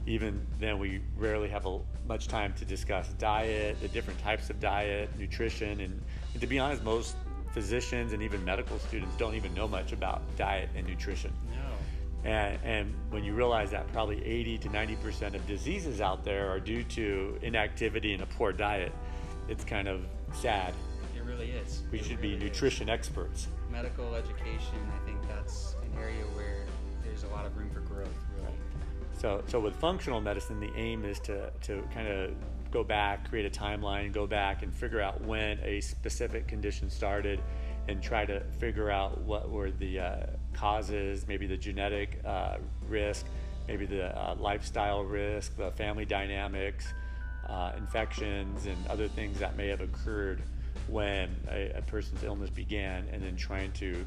even 0.06 0.46
then 0.60 0.80
we 0.80 1.02
rarely 1.18 1.48
have 1.50 1.66
a, 1.66 1.80
much 2.08 2.28
time 2.28 2.54
to 2.54 2.66
discuss 2.66 3.08
diet 3.18 3.80
the 3.82 3.88
different 3.88 4.20
types 4.20 4.50
of 4.50 4.60
diet 4.60 5.10
nutrition 5.18 5.80
and, 5.80 6.02
and 6.34 6.42
to 6.42 6.48
be 6.48 6.60
honest 6.60 6.84
most 6.84 7.16
physicians 7.54 8.12
and 8.14 8.22
even 8.22 8.44
medical 8.44 8.78
students 8.80 9.16
don't 9.18 9.36
even 9.36 9.54
know 9.54 9.68
much 9.68 9.94
about 9.94 10.22
diet 10.38 10.68
and 10.76 10.86
nutrition 10.86 11.32
No. 11.56 12.30
and, 12.30 12.60
and 12.64 12.94
when 13.10 13.24
you 13.24 13.34
realize 13.34 13.72
that 13.72 13.90
probably 13.94 14.24
80 14.26 14.58
to 14.60 14.70
90 14.70 14.96
percent 14.98 15.36
of 15.36 15.48
diseases 15.48 16.02
out 16.02 16.26
there 16.26 16.50
are 16.50 16.60
due 16.60 16.84
to 16.84 17.38
inactivity 17.42 18.14
and 18.14 18.22
a 18.24 18.26
poor 18.26 18.52
diet 18.52 18.92
it's 19.48 19.64
kind 19.64 19.88
of 19.88 20.06
sad 20.34 20.74
It 21.16 21.24
really 21.24 21.52
is. 21.52 21.84
we 21.92 22.00
It 22.00 22.06
should 22.06 22.20
be 22.22 22.30
really 22.34 22.38
is. 22.46 22.52
nutrition 22.52 22.90
experts 22.90 23.48
Medical 23.72 24.14
education, 24.14 24.78
I 25.02 25.06
think 25.06 25.18
that's 25.28 25.76
an 25.82 25.98
area 26.00 26.24
where 26.36 26.66
there's 27.04 27.24
a 27.24 27.28
lot 27.30 27.46
of 27.46 27.58
room 27.58 27.72
for 27.72 27.80
growth, 27.80 28.08
really. 28.38 28.54
So, 29.18 29.44
so 29.48 29.60
with 29.60 29.76
functional 29.76 30.22
medicine, 30.22 30.60
the 30.60 30.74
aim 30.76 31.06
is 31.06 31.20
to, 31.22 31.50
to 31.62 31.84
kind 31.94 32.08
of 32.08 32.32
go 32.72 32.84
back, 32.84 33.30
create 33.30 33.46
a 33.46 33.60
timeline, 33.60 34.12
go 34.12 34.26
back 34.26 34.64
and 34.64 34.74
figure 34.74 35.00
out 35.00 35.22
when 35.22 35.60
a 35.60 35.80
specific 35.82 36.48
condition 36.48 36.90
started 36.90 37.40
and 37.88 38.02
try 38.02 38.26
to 38.26 38.40
figure 38.60 38.90
out 38.90 39.22
what 39.22 39.50
were 39.50 39.70
the 39.72 40.00
uh, 40.00 40.16
causes, 40.54 41.28
maybe 41.28 41.46
the 41.46 41.58
genetic 41.58 42.20
uh, 42.26 42.58
risk, 42.88 43.26
maybe 43.68 43.86
the 43.86 44.08
uh, 44.18 44.36
lifestyle 44.36 45.04
risk, 45.04 45.56
the 45.58 45.72
family 45.72 46.06
dynamics, 46.06 46.88
uh, 47.48 47.74
infections, 47.78 48.66
and 48.66 48.88
other 48.88 49.08
things 49.08 49.38
that 49.40 49.56
may 49.56 49.68
have 49.68 49.82
occurred 49.82 50.42
when 50.88 51.36
a, 51.52 51.72
a 51.76 51.82
person's 51.84 52.24
illness 52.24 52.50
began, 52.50 53.08
and 53.12 53.22
then 53.22 53.36
trying 53.36 53.72
to 53.74 54.04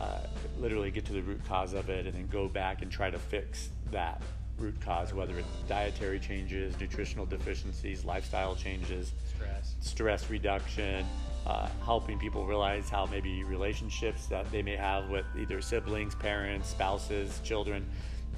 uh, 0.00 0.20
literally 0.58 0.90
get 0.90 1.04
to 1.04 1.12
the 1.12 1.22
root 1.22 1.44
cause 1.44 1.72
of 1.72 1.90
it 1.90 2.06
and 2.06 2.14
then 2.14 2.26
go 2.28 2.48
back 2.48 2.82
and 2.82 2.90
try 2.90 3.10
to 3.10 3.18
fix 3.18 3.70
that 3.90 4.22
root 4.58 4.80
cause, 4.80 5.12
whether 5.14 5.38
it's 5.38 5.48
dietary 5.68 6.18
changes, 6.18 6.78
nutritional 6.80 7.26
deficiencies, 7.26 8.04
lifestyle 8.04 8.54
changes, 8.54 9.12
Stress. 9.34 9.74
stress 9.80 10.30
reduction, 10.30 11.06
uh, 11.46 11.68
helping 11.84 12.18
people 12.18 12.46
realize 12.46 12.88
how 12.88 13.06
maybe 13.06 13.44
relationships 13.44 14.26
that 14.26 14.50
they 14.50 14.62
may 14.62 14.76
have 14.76 15.08
with 15.08 15.24
either 15.38 15.60
siblings, 15.60 16.14
parents, 16.14 16.68
spouses, 16.68 17.40
children 17.44 17.86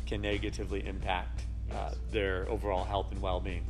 can 0.06 0.20
negatively 0.20 0.86
impact 0.86 1.44
uh, 1.72 1.92
their 2.10 2.48
overall 2.48 2.84
health 2.84 3.10
and 3.12 3.20
well-being. 3.20 3.64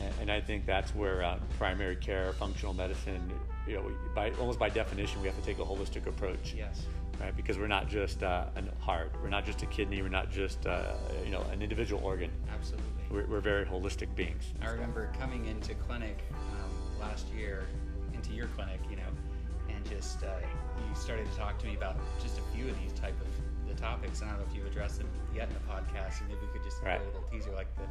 And, 0.00 0.14
and 0.22 0.30
I 0.30 0.40
think 0.40 0.66
that's 0.66 0.94
where 0.94 1.22
uh, 1.22 1.38
primary 1.58 1.96
care, 1.96 2.32
functional 2.34 2.74
medicine, 2.74 3.32
you 3.66 3.74
know, 3.74 3.90
by 4.14 4.30
almost 4.32 4.58
by 4.58 4.68
definition, 4.68 5.20
we 5.20 5.28
have 5.28 5.38
to 5.38 5.44
take 5.44 5.58
a 5.58 5.64
holistic 5.64 6.06
approach 6.06 6.54
Yes. 6.56 6.86
Right? 7.20 7.34
Because 7.36 7.58
we're 7.58 7.66
not 7.66 7.88
just 7.88 8.22
uh, 8.22 8.46
a 8.56 8.82
heart, 8.84 9.12
we're 9.22 9.28
not 9.28 9.44
just 9.44 9.62
a 9.62 9.66
kidney, 9.66 10.02
we're 10.02 10.08
not 10.08 10.30
just 10.30 10.66
uh, 10.66 10.92
you 11.24 11.30
know 11.30 11.42
an 11.52 11.62
individual 11.62 12.02
organ. 12.04 12.30
Absolutely. 12.52 12.86
We're, 13.10 13.26
we're 13.26 13.40
very 13.40 13.64
holistic 13.64 14.14
beings. 14.14 14.44
I 14.62 14.68
remember 14.68 15.10
coming 15.18 15.46
into 15.46 15.74
clinic 15.74 16.18
um, 16.32 17.00
last 17.00 17.26
year, 17.36 17.66
into 18.12 18.32
your 18.32 18.46
clinic, 18.48 18.80
you 18.90 18.96
know, 18.96 19.02
and 19.68 19.84
just 19.88 20.22
uh, 20.22 20.28
you 20.78 20.94
started 20.94 21.30
to 21.30 21.36
talk 21.36 21.58
to 21.60 21.66
me 21.66 21.74
about 21.76 21.96
just 22.22 22.38
a 22.38 22.42
few 22.56 22.68
of 22.68 22.78
these 22.80 22.92
type 22.92 23.14
of 23.20 23.68
the 23.68 23.80
topics. 23.80 24.20
And 24.20 24.30
I 24.30 24.34
don't 24.34 24.42
know 24.42 24.48
if 24.50 24.56
you've 24.56 24.66
addressed 24.66 24.98
them 24.98 25.08
yet 25.34 25.48
in 25.48 25.54
the 25.54 25.60
podcast, 25.72 26.20
and 26.20 26.28
maybe 26.28 26.40
we 26.42 26.52
could 26.52 26.64
just 26.64 26.82
Right. 26.82 26.98
do 26.98 27.04
a 27.04 27.06
little 27.06 27.28
teaser 27.30 27.52
like 27.54 27.68
the 27.76 27.84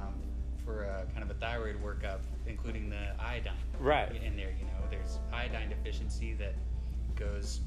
um, 0.00 0.14
for 0.64 0.82
a, 0.84 1.06
kind 1.12 1.22
of 1.22 1.30
a 1.30 1.34
thyroid 1.38 1.76
workup, 1.82 2.20
including 2.46 2.90
the 2.90 3.12
iodine. 3.20 3.52
Right. 3.78 4.10
In 4.22 4.36
there, 4.36 4.50
you 4.58 4.64
know, 4.64 4.72
there's 4.90 5.18
iodine 5.32 5.68
deficiency 5.68 6.34
that 6.34 6.54
goes 7.14 7.60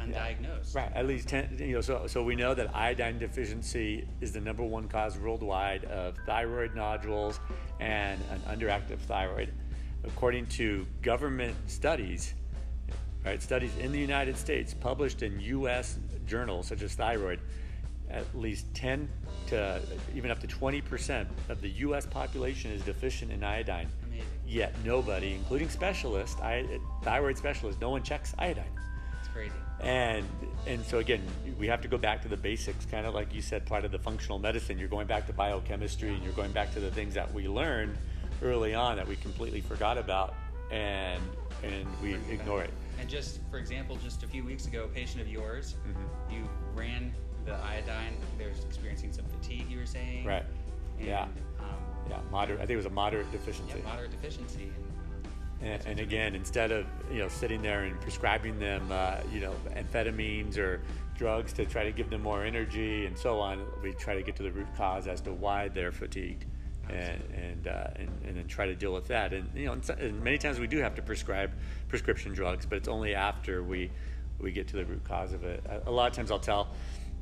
undiagnosed. 0.00 0.74
Right. 0.74 0.92
At 0.94 1.06
least 1.06 1.28
ten. 1.28 1.56
You 1.58 1.74
know, 1.74 1.80
so 1.80 2.06
so 2.06 2.22
we 2.22 2.36
know 2.36 2.54
that 2.54 2.74
iodine 2.74 3.18
deficiency 3.18 4.06
is 4.20 4.32
the 4.32 4.40
number 4.40 4.62
one 4.62 4.88
cause 4.88 5.18
worldwide 5.18 5.84
of 5.84 6.16
thyroid 6.26 6.74
nodules 6.74 7.40
and 7.80 8.20
an 8.30 8.40
underactive 8.58 8.98
thyroid, 8.98 9.52
according 10.04 10.46
to 10.46 10.86
government 11.02 11.56
studies. 11.66 12.34
Right, 13.24 13.42
studies 13.42 13.74
in 13.78 13.90
the 13.90 13.98
United 13.98 14.36
States 14.36 14.74
published 14.74 15.22
in 15.22 15.40
U.S. 15.40 15.98
journals 16.26 16.66
such 16.68 16.82
as 16.82 16.94
Thyroid, 16.94 17.40
at 18.10 18.26
least 18.36 18.66
10 18.74 19.08
to 19.46 19.80
even 20.14 20.30
up 20.30 20.40
to 20.40 20.46
20 20.46 20.82
percent 20.82 21.28
of 21.48 21.62
the 21.62 21.70
U.S. 21.70 22.04
population 22.04 22.70
is 22.70 22.82
deficient 22.82 23.32
in 23.32 23.42
iodine. 23.42 23.88
Amazing. 24.06 24.26
Yet 24.46 24.74
nobody, 24.84 25.32
including 25.32 25.70
specialists, 25.70 26.36
thyroid 27.02 27.38
specialists, 27.38 27.80
no 27.80 27.88
one 27.88 28.02
checks 28.02 28.34
iodine. 28.38 28.64
Crazy. 29.34 29.52
And 29.80 30.24
and 30.66 30.82
so 30.86 30.98
again, 30.98 31.22
we 31.58 31.66
have 31.66 31.82
to 31.82 31.88
go 31.88 31.98
back 31.98 32.22
to 32.22 32.28
the 32.28 32.36
basics, 32.36 32.86
kind 32.86 33.04
of 33.04 33.12
like 33.14 33.34
you 33.34 33.42
said, 33.42 33.66
part 33.66 33.84
of 33.84 33.90
the 33.90 33.98
functional 33.98 34.38
medicine. 34.38 34.78
You're 34.78 34.88
going 34.88 35.06
back 35.08 35.26
to 35.26 35.32
biochemistry, 35.32 36.14
and 36.14 36.22
you're 36.22 36.32
going 36.32 36.52
back 36.52 36.72
to 36.74 36.80
the 36.80 36.90
things 36.90 37.14
that 37.14 37.32
we 37.34 37.48
learned 37.48 37.98
early 38.42 38.74
on 38.74 38.96
that 38.96 39.06
we 39.06 39.16
completely 39.16 39.60
forgot 39.60 39.98
about, 39.98 40.34
and 40.70 41.20
and 41.64 41.86
we 42.00 42.14
ignore 42.30 42.62
it. 42.62 42.70
And 43.00 43.08
just 43.10 43.40
for 43.50 43.58
example, 43.58 43.96
just 43.96 44.22
a 44.22 44.28
few 44.28 44.44
weeks 44.44 44.66
ago, 44.66 44.84
a 44.84 44.88
patient 44.88 45.20
of 45.20 45.28
yours, 45.28 45.74
Mhm. 45.86 46.32
you 46.34 46.48
ran 46.74 47.12
the 47.44 47.54
iodine. 47.56 48.16
They're 48.38 48.48
experiencing 48.50 49.12
some 49.12 49.24
fatigue. 49.26 49.68
You 49.68 49.78
were 49.80 49.86
saying. 49.86 50.24
Right. 50.24 50.44
And, 50.98 51.08
Yeah. 51.08 51.24
Um, 51.58 51.66
Yeah, 52.08 52.20
moderate. 52.30 52.58
I 52.60 52.62
think 52.66 52.72
it 52.74 52.76
was 52.76 52.86
a 52.86 52.90
moderate 52.90 53.30
deficiency. 53.32 53.78
yeah, 53.78 53.84
moderate 53.84 54.10
deficiency. 54.12 54.64
And, 54.64 54.93
And, 55.60 55.86
and 55.86 56.00
again, 56.00 56.34
instead 56.34 56.72
of 56.72 56.86
you 57.10 57.18
know 57.18 57.28
sitting 57.28 57.62
there 57.62 57.84
and 57.84 58.00
prescribing 58.00 58.58
them, 58.58 58.86
uh, 58.90 59.16
you 59.32 59.40
know, 59.40 59.54
amphetamines 59.76 60.58
or 60.58 60.82
drugs 61.16 61.52
to 61.54 61.64
try 61.64 61.84
to 61.84 61.92
give 61.92 62.10
them 62.10 62.22
more 62.22 62.44
energy 62.44 63.06
and 63.06 63.16
so 63.16 63.38
on, 63.38 63.64
we 63.82 63.92
try 63.92 64.14
to 64.14 64.22
get 64.22 64.36
to 64.36 64.42
the 64.42 64.50
root 64.50 64.66
cause 64.76 65.06
as 65.06 65.20
to 65.22 65.32
why 65.32 65.68
they're 65.68 65.92
fatigued, 65.92 66.44
and 66.88 67.22
and, 67.34 67.68
uh, 67.68 67.88
and 67.96 68.08
and 68.26 68.36
then 68.36 68.46
try 68.46 68.66
to 68.66 68.74
deal 68.74 68.92
with 68.92 69.06
that. 69.08 69.32
And 69.32 69.48
you 69.54 69.66
know, 69.66 69.80
and 69.98 70.22
many 70.22 70.38
times 70.38 70.58
we 70.58 70.66
do 70.66 70.78
have 70.78 70.94
to 70.96 71.02
prescribe 71.02 71.52
prescription 71.88 72.32
drugs, 72.32 72.66
but 72.66 72.76
it's 72.76 72.88
only 72.88 73.14
after 73.14 73.62
we 73.62 73.90
we 74.40 74.52
get 74.52 74.68
to 74.68 74.76
the 74.76 74.84
root 74.84 75.04
cause 75.04 75.32
of 75.32 75.44
it. 75.44 75.64
A, 75.86 75.90
lot 75.90 76.10
of 76.10 76.16
times, 76.16 76.30
I'll 76.30 76.38
tell 76.38 76.68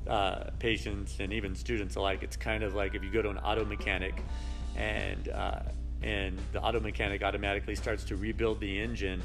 uh, 0.07 0.51
patients 0.59 1.17
and 1.21 1.33
even 1.33 1.55
students 1.55 1.97
alike, 1.97 2.23
it's 2.23 2.37
kind 2.37 2.63
of 2.63 2.75
like 2.75 2.95
if 2.95 3.03
you 3.03 3.11
go 3.11 3.23
to 3.23 3.31
an 3.31 3.39
auto 3.39 3.65
mechanic 3.65 4.23
and 4.77 5.29
uh, 5.29 5.61
and 6.03 6.39
the 6.53 6.61
auto 6.63 6.81
mechanic 6.81 7.23
automatically 7.23 7.75
starts 7.75 8.05
to 8.05 8.17
rebuild 8.17 8.61
the 8.61 8.81
engine, 8.81 9.23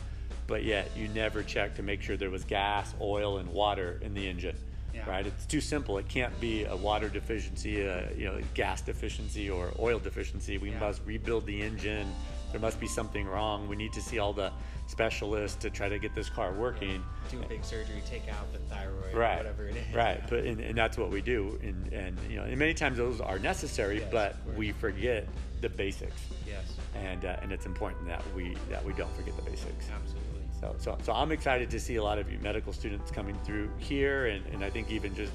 but 0.48 0.64
yet 0.64 0.90
you 0.96 1.08
never 1.10 1.44
check 1.44 1.76
to 1.76 1.84
make 1.84 2.02
sure 2.02 2.18
there 2.18 2.30
was 2.30 2.44
gas, 2.44 2.94
oil, 3.02 3.38
and 3.38 3.50
water 3.50 4.00
in 4.02 4.14
the 4.14 4.28
engine. 4.28 4.56
Yeah. 4.94 5.08
Right? 5.10 5.26
It's 5.28 5.46
too 5.46 5.62
simple. 5.62 5.98
It 6.00 6.08
can't 6.08 6.38
be 6.40 6.64
a 6.66 6.76
water 6.76 7.10
deficiency, 7.10 7.82
a 7.82 8.12
you 8.14 8.26
know, 8.26 8.40
gas 8.54 8.82
deficiency, 8.82 9.50
or 9.50 9.72
oil 9.80 10.00
deficiency. 10.00 10.58
We 10.58 10.72
Yeah. 10.72 10.80
must 10.80 11.02
rebuild 11.06 11.46
the 11.46 11.62
engine. 11.62 12.08
There 12.52 12.62
must 12.62 12.80
be 12.80 12.88
something 12.88 13.28
wrong. 13.28 13.68
We 13.68 13.76
need 13.76 13.94
to 13.94 14.02
see 14.02 14.18
all 14.20 14.34
the 14.34 14.52
specialists 14.88 15.58
to 15.62 15.70
try 15.70 15.90
to 15.90 16.00
get 16.00 16.16
this 16.16 16.30
car 16.30 16.54
working. 16.54 17.04
do 17.30 17.42
a 17.42 17.46
big 17.46 17.62
surgery, 17.64 18.02
take 18.10 18.24
out 18.30 18.52
the 18.54 18.60
thyroid, 18.74 19.14
or 19.14 19.20
Right. 19.20 19.38
whatever 19.38 19.68
it 19.68 19.76
is. 19.76 19.94
Right. 19.94 20.24
But 20.30 20.46
and, 20.46 20.62
and 20.62 20.78
that's 20.78 20.98
what 20.98 21.10
we 21.12 21.22
do. 21.22 21.60
And 21.62 21.92
and 21.94 22.18
you 22.30 22.38
know, 22.38 22.44
and 22.44 22.58
many 22.58 22.74
times 22.74 22.98
those 22.98 23.20
are 23.20 23.38
necessary, 23.38 24.00
Yes, 24.00 24.08
but 24.10 24.38
we 24.56 24.72
forget 24.72 25.28
the 25.62 25.70
basics. 25.70 26.22
Yes. 26.46 26.64
And 26.96 27.26
uh, 27.26 27.38
and 27.42 27.52
it's 27.52 27.66
important 27.66 28.08
that 28.08 28.24
we 28.36 28.56
that 28.70 28.84
we 28.84 28.94
don't 28.94 29.14
forget 29.16 29.36
the 29.36 29.44
basics. 29.44 29.90
Absolutely. 29.90 30.24
So, 30.60 30.76
so, 30.80 30.98
so 31.04 31.14
I'm 31.14 31.32
excited 31.32 31.70
to 31.70 31.80
see 31.80 31.98
a 31.98 32.04
lot 32.04 32.18
of 32.18 32.32
you 32.32 32.40
medical 32.40 32.74
students 32.74 33.12
coming 33.12 33.38
through 33.44 33.70
here, 33.78 34.26
and, 34.26 34.44
and 34.48 34.64
I 34.64 34.72
think 34.72 34.90
even 34.90 35.14
just 35.14 35.32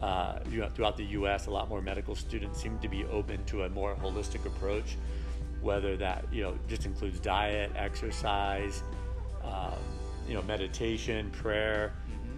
uh, 0.00 0.38
you 0.50 0.60
know, 0.60 0.68
throughout 0.68 0.96
the 0.96 1.04
U.S., 1.04 1.46
a 1.46 1.50
lot 1.50 1.68
more 1.68 1.82
medical 1.82 2.14
students 2.14 2.60
seem 2.60 2.78
to 2.78 2.88
be 2.88 3.04
open 3.06 3.44
to 3.46 3.64
a 3.64 3.68
more 3.68 3.96
holistic 3.96 4.46
approach, 4.46 4.96
whether 5.60 5.96
that 5.96 6.24
you 6.32 6.42
know 6.42 6.56
just 6.68 6.86
includes 6.86 7.18
diet, 7.18 7.72
exercise, 7.74 8.84
um, 9.42 9.72
you 10.28 10.34
know, 10.34 10.42
meditation, 10.42 11.30
prayer, 11.30 11.92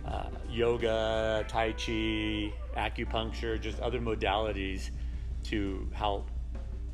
uh, 0.07 0.31
yoga, 0.49 1.45
tai 1.49 1.73
chi, 1.73 2.53
acupuncture, 2.77 3.61
just 3.61 3.79
other 3.81 4.01
modalities 4.01 4.91
to 5.45 5.87
help 5.93 6.31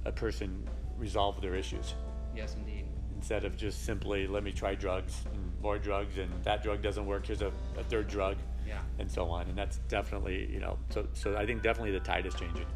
a 0.07 0.13
person 0.13 0.67
resolve 0.97 1.41
their 1.43 1.55
issues. 1.55 1.95
Yes, 2.35 2.55
indeed. 2.55 2.85
instead 3.17 3.45
of 3.45 3.57
just 3.57 3.85
simply 3.85 4.27
let 4.27 4.43
me 4.45 4.53
try 4.53 4.75
drugs 4.75 5.25
and 5.33 5.43
more 5.63 5.79
drugs 5.79 6.19
and 6.19 6.31
that 6.45 6.63
drug 6.63 6.83
doesn't 6.83 7.07
work 7.07 7.27
here's 7.27 7.41
a, 7.41 7.51
a 7.79 7.83
third 7.85 8.07
drug 8.09 8.37
Yeah. 8.69 8.79
and 8.99 9.11
so 9.11 9.29
on 9.31 9.49
and 9.49 9.57
that's 9.57 9.79
definitely 9.89 10.47
you 10.53 10.61
know 10.61 10.77
so 10.91 11.09
so 11.15 11.35
i 11.35 11.47
think 11.47 11.63
definitely 11.63 11.93
the 11.93 12.01
tide 12.13 12.27
is 12.27 12.35
changing 12.35 12.67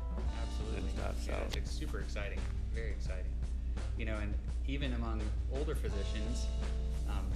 Absolutely. 0.42 0.88
stuff, 0.96 1.14
Yeah, 1.28 1.58
it's 1.58 1.70
super 1.70 1.98
exciting. 2.00 2.38
Very 2.74 2.90
exciting. 2.92 3.30
You 3.98 4.06
know, 4.06 4.16
and 4.16 4.32
even 4.66 4.94
among 4.94 5.20
older 5.52 5.74
physicians, 5.74 6.46
um, 7.08 7.26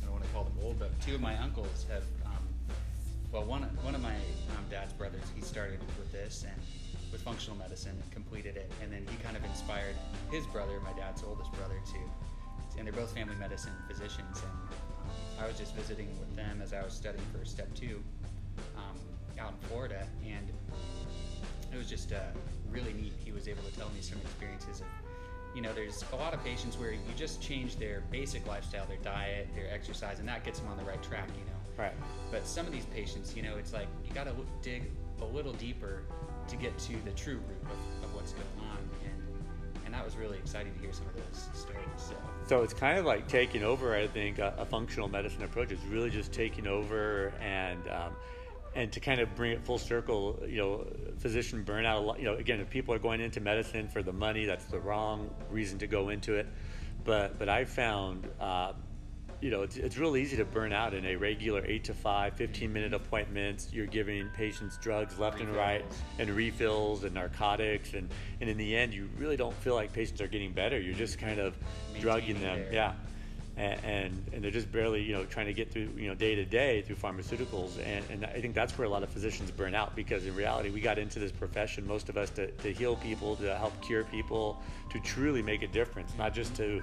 I 0.00 0.04
don't 0.04 0.12
want 0.12 0.24
to 0.24 0.30
call 0.30 0.44
them 0.44 0.56
old, 0.62 0.78
but 0.78 0.90
two 1.00 1.14
of 1.16 1.20
my 1.20 1.36
uncles 1.38 1.86
have, 1.90 2.04
um, 2.26 2.42
well, 3.32 3.44
one 3.44 3.62
one 3.82 3.94
of 3.96 4.02
my 4.02 4.14
um, 4.14 4.64
dad's 4.70 4.92
brothers, 4.92 5.22
he 5.34 5.42
started 5.42 5.80
with 5.98 6.12
this 6.12 6.44
and 6.48 6.60
with 7.12 7.22
functional 7.22 7.56
medicine 7.58 7.96
and 8.02 8.10
completed 8.10 8.56
it, 8.56 8.72
and 8.82 8.90
then 8.90 9.06
he 9.08 9.16
kind 9.22 9.36
of 9.36 9.44
inspired 9.44 9.94
his 10.30 10.46
brother, 10.46 10.80
my 10.80 10.92
dad's 10.98 11.22
oldest 11.22 11.52
brother, 11.52 11.76
to, 11.92 12.78
and 12.78 12.86
they're 12.86 12.92
both 12.92 13.14
family 13.14 13.36
medicine 13.36 13.72
physicians, 13.86 14.40
and 14.42 14.50
um, 14.50 15.44
I 15.44 15.46
was 15.46 15.58
just 15.58 15.74
visiting 15.74 16.08
with 16.18 16.34
them 16.34 16.60
as 16.62 16.72
I 16.72 16.82
was 16.82 16.94
studying 16.94 17.24
for 17.36 17.44
step 17.44 17.72
two 17.74 18.02
um, 18.76 18.98
out 19.38 19.52
in 19.52 19.68
Florida, 19.68 20.06
and 20.26 20.50
it 21.72 21.76
was 21.76 21.88
just 21.88 22.12
uh, 22.12 22.18
really 22.70 22.92
neat. 22.94 23.12
He 23.24 23.32
was 23.32 23.48
able 23.48 23.62
to 23.62 23.76
tell 23.78 23.88
me 23.90 24.00
some 24.00 24.18
experiences 24.20 24.80
of, 24.80 24.86
you 25.54 25.60
know, 25.60 25.72
there's 25.74 26.04
a 26.12 26.16
lot 26.16 26.32
of 26.32 26.42
patients 26.42 26.78
where 26.78 26.92
you 26.92 27.00
just 27.16 27.42
change 27.42 27.76
their 27.76 28.02
basic 28.10 28.46
lifestyle, 28.46 28.86
their 28.86 28.96
diet, 28.98 29.48
their 29.54 29.72
exercise, 29.72 30.18
and 30.18 30.28
that 30.28 30.44
gets 30.44 30.60
them 30.60 30.68
on 30.70 30.78
the 30.78 30.84
right 30.84 31.02
track, 31.02 31.28
you 31.36 31.44
know. 31.44 31.82
right 31.82 31.92
But 32.30 32.46
some 32.46 32.66
of 32.66 32.72
these 32.72 32.86
patients, 32.86 33.36
you 33.36 33.42
know, 33.42 33.56
it's 33.56 33.72
like 33.72 33.88
you 34.06 34.14
got 34.14 34.24
to 34.24 34.32
dig 34.62 34.90
a 35.20 35.24
little 35.24 35.52
deeper 35.52 36.02
to 36.48 36.56
get 36.56 36.76
to 36.78 36.92
the 37.04 37.12
true 37.12 37.36
root 37.48 37.62
of, 37.64 38.04
of 38.04 38.14
what's 38.14 38.32
going 38.32 38.46
on, 38.70 38.78
and 39.04 39.84
and 39.84 39.94
that 39.94 40.04
was 40.04 40.16
really 40.16 40.38
exciting 40.38 40.72
to 40.74 40.80
hear 40.80 40.92
some 40.92 41.06
of 41.06 41.14
those 41.14 41.48
stories. 41.52 41.80
So 41.96 42.14
so 42.46 42.62
it's 42.62 42.74
kind 42.74 42.98
of 42.98 43.04
like 43.04 43.28
taking 43.28 43.62
over 43.62 43.94
i 43.94 44.06
think 44.06 44.38
a, 44.38 44.54
a 44.58 44.64
functional 44.64 45.08
medicine 45.08 45.42
approach 45.42 45.72
is 45.72 45.80
really 45.88 46.10
just 46.10 46.32
taking 46.32 46.66
over 46.66 47.32
and 47.40 47.88
um, 47.88 48.12
and 48.74 48.90
to 48.92 49.00
kind 49.00 49.20
of 49.20 49.34
bring 49.34 49.52
it 49.52 49.64
full 49.64 49.78
circle 49.78 50.38
you 50.46 50.56
know 50.56 50.86
physician 51.18 51.64
burnout 51.64 51.96
a 51.96 52.00
lot 52.00 52.18
you 52.18 52.24
know 52.24 52.34
again 52.34 52.60
if 52.60 52.68
people 52.70 52.94
are 52.94 52.98
going 52.98 53.20
into 53.20 53.40
medicine 53.40 53.88
for 53.88 54.02
the 54.02 54.12
money 54.12 54.44
that's 54.44 54.64
the 54.66 54.78
wrong 54.78 55.30
reason 55.50 55.78
to 55.78 55.86
go 55.86 56.08
into 56.08 56.34
it 56.34 56.46
but 57.04 57.38
but 57.38 57.48
i 57.48 57.64
found 57.64 58.28
uh, 58.40 58.72
you 59.42 59.50
know, 59.50 59.62
it's, 59.62 59.76
it's 59.76 59.98
real 59.98 60.16
easy 60.16 60.36
to 60.36 60.44
burn 60.44 60.72
out 60.72 60.94
in 60.94 61.04
a 61.04 61.16
regular 61.16 61.64
8 61.66 61.82
to 61.84 61.94
5, 61.94 62.34
15 62.36 62.72
minute 62.72 62.94
appointments. 62.94 63.68
You're 63.72 63.86
giving 63.86 64.28
patients 64.28 64.78
drugs 64.78 65.18
left 65.18 65.40
and 65.40 65.54
right 65.54 65.84
and 66.20 66.30
refills 66.30 67.02
and 67.02 67.12
narcotics. 67.12 67.92
And, 67.94 68.08
and 68.40 68.48
in 68.48 68.56
the 68.56 68.76
end, 68.76 68.94
you 68.94 69.08
really 69.18 69.36
don't 69.36 69.54
feel 69.56 69.74
like 69.74 69.92
patients 69.92 70.20
are 70.20 70.28
getting 70.28 70.52
better. 70.52 70.80
You're 70.80 70.94
just 70.94 71.18
kind 71.18 71.40
of 71.40 71.54
drugging 72.00 72.40
them. 72.40 72.60
Their- 72.62 72.72
Yeah. 72.72 72.92
And, 73.54 73.84
and, 73.84 74.24
and 74.32 74.44
they're 74.44 74.50
just 74.50 74.72
barely, 74.72 75.02
you 75.02 75.12
know, 75.12 75.24
trying 75.26 75.44
to 75.44 75.52
get 75.52 75.70
through, 75.70 75.90
you 75.96 76.08
know, 76.08 76.14
day 76.14 76.34
to 76.36 76.44
day 76.46 76.80
through 76.82 76.96
pharmaceuticals. 76.96 77.72
And, 77.84 78.02
and 78.10 78.24
I 78.24 78.40
think 78.40 78.54
that's 78.54 78.78
where 78.78 78.86
a 78.86 78.90
lot 78.90 79.02
of 79.02 79.10
physicians 79.10 79.50
burn 79.50 79.74
out 79.74 79.94
because 79.94 80.24
in 80.24 80.34
reality, 80.34 80.70
we 80.70 80.80
got 80.80 80.98
into 80.98 81.18
this 81.18 81.32
profession, 81.32 81.86
most 81.86 82.08
of 82.08 82.16
us, 82.16 82.30
to, 82.30 82.46
to 82.50 82.72
heal 82.72 82.96
people, 82.96 83.36
to 83.36 83.54
help 83.58 83.78
cure 83.82 84.04
people, 84.04 84.62
to 84.90 85.00
truly 85.00 85.42
make 85.42 85.62
a 85.62 85.66
difference, 85.66 86.12
not 86.16 86.32
just 86.32 86.54
to, 86.56 86.80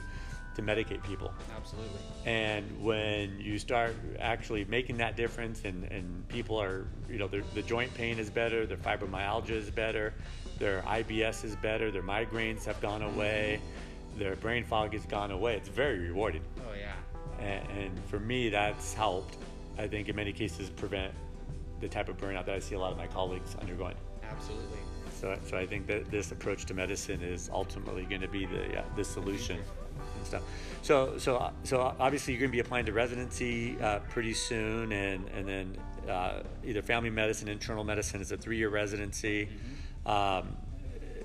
to 0.56 0.62
medicate 0.62 1.02
people. 1.04 1.32
absolutely, 1.56 2.00
And 2.26 2.66
when 2.84 3.40
you 3.40 3.60
start 3.60 3.96
actually 4.20 4.66
making 4.66 4.98
that 4.98 5.16
difference, 5.16 5.64
and, 5.66 5.84
and 5.86 6.28
people 6.28 6.60
are, 6.62 6.88
you 7.10 7.18
know, 7.18 7.28
the 7.28 7.62
joint 7.62 7.94
pain 7.94 8.20
is 8.20 8.30
better, 8.30 8.66
their 8.66 8.78
fibromyalgia 8.78 9.52
is 9.52 9.70
better, 9.70 10.14
their 10.58 10.82
IBS 10.82 11.46
is 11.46 11.56
better, 11.58 11.92
their 11.92 12.04
migraines 12.04 12.66
have 12.66 12.80
gone 12.82 13.02
away, 13.02 13.62
their 14.18 14.36
brain 14.38 14.66
fog 14.66 14.94
has 14.94 15.06
gone 15.06 15.32
away, 15.32 15.56
it's 15.56 15.70
very 15.70 16.00
rewarding. 16.00 16.42
oh 16.68 16.74
yeah, 16.74 16.94
And, 17.46 17.70
and 17.78 18.04
for 18.06 18.20
me, 18.20 18.50
that's 18.50 18.94
helped, 18.94 19.38
I 19.78 19.88
think, 19.88 20.10
in 20.10 20.16
many 20.16 20.34
cases, 20.34 20.70
prevent 20.70 21.14
the 21.80 21.88
type 21.88 22.10
of 22.10 22.18
burnout 22.18 22.46
that 22.48 22.56
I 22.56 22.60
see 22.60 22.76
a 22.76 22.80
lot 22.80 22.92
of 22.92 22.98
my 22.98 23.08
colleagues 23.08 23.56
undergoing. 23.62 23.96
absolutely. 24.30 24.80
So, 25.14 25.38
so 25.46 25.58
I 25.58 25.66
think 25.66 25.88
that 25.88 26.10
this 26.12 26.32
approach 26.32 26.66
to 26.68 26.74
medicine 26.74 27.22
is 27.22 27.50
ultimately 27.52 28.04
going 28.04 28.22
to 28.22 28.28
be 28.30 28.46
the 28.46 28.80
uh, 28.80 28.84
the 28.96 29.04
solution 29.04 29.60
and 30.20 30.28
stuff. 30.28 30.44
So, 30.82 31.18
so, 31.18 31.52
so 31.64 31.96
obviously 32.00 32.34
you're 32.34 32.40
going 32.42 32.52
to 32.52 32.56
be 32.56 32.60
applying 32.60 32.86
to 32.86 32.94
residency 32.94 33.78
uh, 33.82 34.00
pretty 34.10 34.34
soon, 34.34 34.92
and 34.92 35.28
and 35.30 35.48
then 35.48 35.78
uh, 36.08 36.44
either 36.66 36.82
family 36.82 37.10
medicine, 37.10 37.48
internal 37.48 37.84
medicine 37.84 38.22
is 38.22 38.32
a 38.32 38.38
three-year 38.38 38.70
residency. 38.70 39.50
Um, 40.06 40.56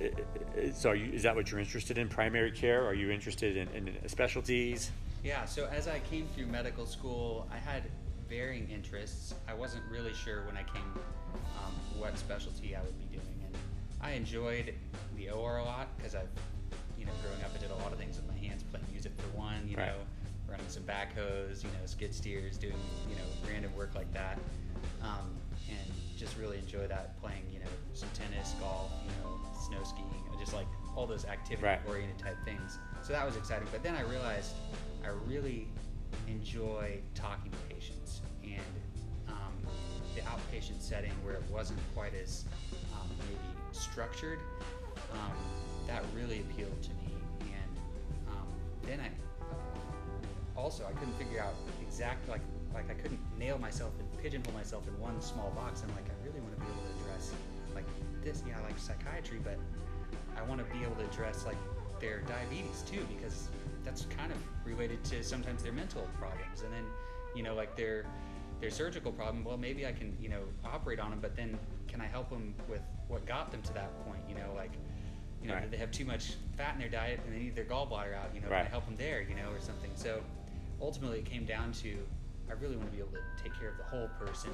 i- 0.01 0.11
i- 0.59 0.71
so, 0.73 0.91
are 0.91 0.95
you, 0.95 1.13
is 1.13 1.23
that 1.23 1.35
what 1.35 1.51
you're 1.51 1.61
interested 1.61 1.99
in? 1.99 2.09
Primary 2.09 2.51
care? 2.51 2.85
Are 2.87 2.95
you 2.95 3.11
interested 3.11 3.57
in, 3.57 3.69
in 3.89 4.09
specialties? 4.09 4.91
Yeah, 5.23 5.45
so 5.45 5.67
as 5.73 5.89
I 5.89 6.01
came 6.01 6.27
through 6.35 6.47
medical 6.47 6.85
school, 6.87 7.49
I 7.53 7.57
had 7.59 7.85
varying 8.29 8.69
interests. 8.71 9.35
I 9.49 9.55
wasn't 9.55 9.85
really 9.91 10.13
sure 10.15 10.43
when 10.47 10.57
I 10.57 10.63
came 10.65 10.83
um, 11.65 11.73
what 11.99 12.19
specialty 12.19 12.75
I 12.77 12.81
would 12.83 12.99
be 12.99 13.17
doing, 13.17 13.41
and 13.47 13.55
I 14.03 14.13
enjoyed 14.13 14.75
the 15.17 15.31
OR 15.31 15.59
a 15.59 15.65
lot 15.65 15.89
because 15.97 16.15
I've, 16.15 16.29
you 16.99 17.07
know, 17.07 17.13
growing 17.23 17.43
up, 17.45 17.53
I 17.57 17.59
did 17.59 17.71
a 17.71 17.77
lot 17.77 17.93
of 17.93 17.99
things 17.99 18.17
with 18.17 18.27
my 18.29 18.34
playing 19.05 19.17
music 19.17 19.33
for 19.33 19.37
one, 19.37 19.69
you 19.69 19.77
Right. 19.77 19.87
know, 19.89 20.01
running 20.49 20.69
some 20.69 20.83
backhoes, 20.85 21.63
you 21.63 21.71
know, 21.71 21.87
skid 21.87 22.15
steers, 22.15 22.59
doing, 22.59 22.77
you 23.09 23.17
know, 23.17 23.23
random 23.51 23.75
work 23.77 23.95
like 23.95 24.13
that, 24.13 24.39
um, 25.03 25.37
and 25.69 25.93
just 26.17 26.37
really 26.39 26.59
enjoy 26.59 26.87
that, 26.87 27.19
playing, 27.21 27.45
you 27.53 27.59
know, 27.59 27.67
some 27.93 28.09
tennis, 28.15 28.55
golf, 28.61 28.91
you 29.05 29.11
know, 29.23 29.39
snow 29.59 29.83
skiing, 29.83 30.07
just 30.39 30.53
like 30.53 30.67
all 30.97 31.07
those 31.07 31.25
activity-oriented 31.25 32.19
type 32.19 32.37
things. 32.45 32.79
So 33.03 33.13
that 33.13 33.25
was 33.25 33.37
exciting. 33.37 33.67
But 33.73 33.83
then 33.83 33.95
I 33.95 34.03
realized 34.03 34.55
I 35.05 35.09
really 35.27 35.69
enjoy 36.29 37.01
talking 37.15 37.51
to 37.51 37.75
patients 37.75 38.21
and 38.43 38.63
um, 39.29 39.53
the 40.15 40.21
outpatient 40.23 40.81
setting 40.81 41.13
where 41.25 41.35
it 41.35 41.43
wasn't 41.51 41.81
quite 41.95 42.13
as 42.15 42.45
um, 42.95 43.09
maybe 43.21 43.39
structured. 43.73 44.39
Um, 45.13 45.33
that 45.87 46.03
really 46.15 46.41
appealed 46.41 46.83
to 46.83 46.91
me, 46.91 47.04
then 48.87 49.01
I 49.01 49.11
also 50.59 50.85
I 50.85 50.93
couldn't 50.93 51.15
figure 51.15 51.41
out 51.41 51.55
exactly 51.83 52.33
like 52.33 52.43
like 52.75 52.91
I 52.91 52.95
couldn't 52.95 53.21
nail 53.39 53.59
myself 53.59 53.93
and 53.99 54.23
pigeonhole 54.23 54.55
myself 54.55 54.87
in 54.89 54.99
one 55.01 55.21
small 55.21 55.51
box. 55.51 55.83
I'm 55.83 55.95
like 55.95 56.09
I 56.09 56.27
really 56.27 56.41
want 56.41 56.55
to 56.55 56.61
be 56.61 56.67
able 56.67 56.83
to 56.83 57.05
address 57.05 57.33
like 57.75 57.87
this. 58.23 58.43
Yeah, 58.47 58.59
I 58.59 58.65
like 58.65 58.79
psychiatry, 58.79 59.41
but 59.43 59.59
I 60.37 60.43
want 60.43 60.59
to 60.61 60.77
be 60.77 60.83
able 60.83 60.97
to 60.97 61.05
address 61.05 61.45
like 61.45 61.59
their 62.01 62.21
diabetes 62.23 62.83
too 62.91 63.07
because 63.17 63.49
that's 63.85 64.07
kind 64.17 64.33
of 64.33 64.39
related 64.65 65.03
to 65.05 65.23
sometimes 65.23 65.63
their 65.63 65.73
mental 65.73 66.09
problems 66.19 66.63
and 66.63 66.73
then 66.73 66.85
you 67.35 67.43
know 67.43 67.55
like 67.55 67.77
their 67.77 68.05
their 68.61 68.71
surgical 68.71 69.13
problem 69.13 69.45
well 69.45 69.57
maybe 69.57 69.87
i 69.87 69.93
can 69.93 70.17
you 70.21 70.29
know 70.29 70.43
operate 70.65 70.99
on 70.99 71.11
them 71.11 71.19
but 71.21 71.37
then 71.37 71.59
can 71.87 72.01
i 72.01 72.07
help 72.07 72.29
them 72.31 72.55
with 72.69 72.83
what 73.09 73.25
got 73.27 73.51
them 73.51 73.63
to 73.63 73.73
that 73.73 73.91
point 74.05 74.21
you 74.29 74.35
know 74.35 74.53
like 74.57 74.73
you 75.45 75.51
know 75.51 75.57
Right. 75.57 75.71
they 75.71 75.77
have 75.77 75.91
too 75.93 76.05
much 76.07 76.35
fat 76.57 76.75
in 76.75 76.81
their 76.81 76.89
diet 76.89 77.21
and 77.25 77.35
they 77.35 77.39
need 77.39 77.55
their 77.55 77.65
gallbladder 77.65 78.15
out 78.15 78.35
you 78.35 78.41
know 78.41 78.49
can 78.49 78.57
i 78.57 78.63
help 78.65 78.87
them 78.87 78.97
there 78.97 79.21
you 79.21 79.35
know 79.35 79.51
or 79.53 79.61
something 79.61 79.91
so 79.95 80.23
ultimately 80.81 81.19
it 81.19 81.27
came 81.27 81.45
down 81.45 81.71
to 81.73 81.99
i 82.49 82.53
really 82.55 82.77
want 82.77 82.89
to 82.91 82.97
be 82.97 82.99
able 83.03 83.13
to 83.13 83.43
take 83.43 83.59
care 83.59 83.69
of 83.69 83.77
the 83.77 83.85
whole 83.85 84.09
person 84.19 84.51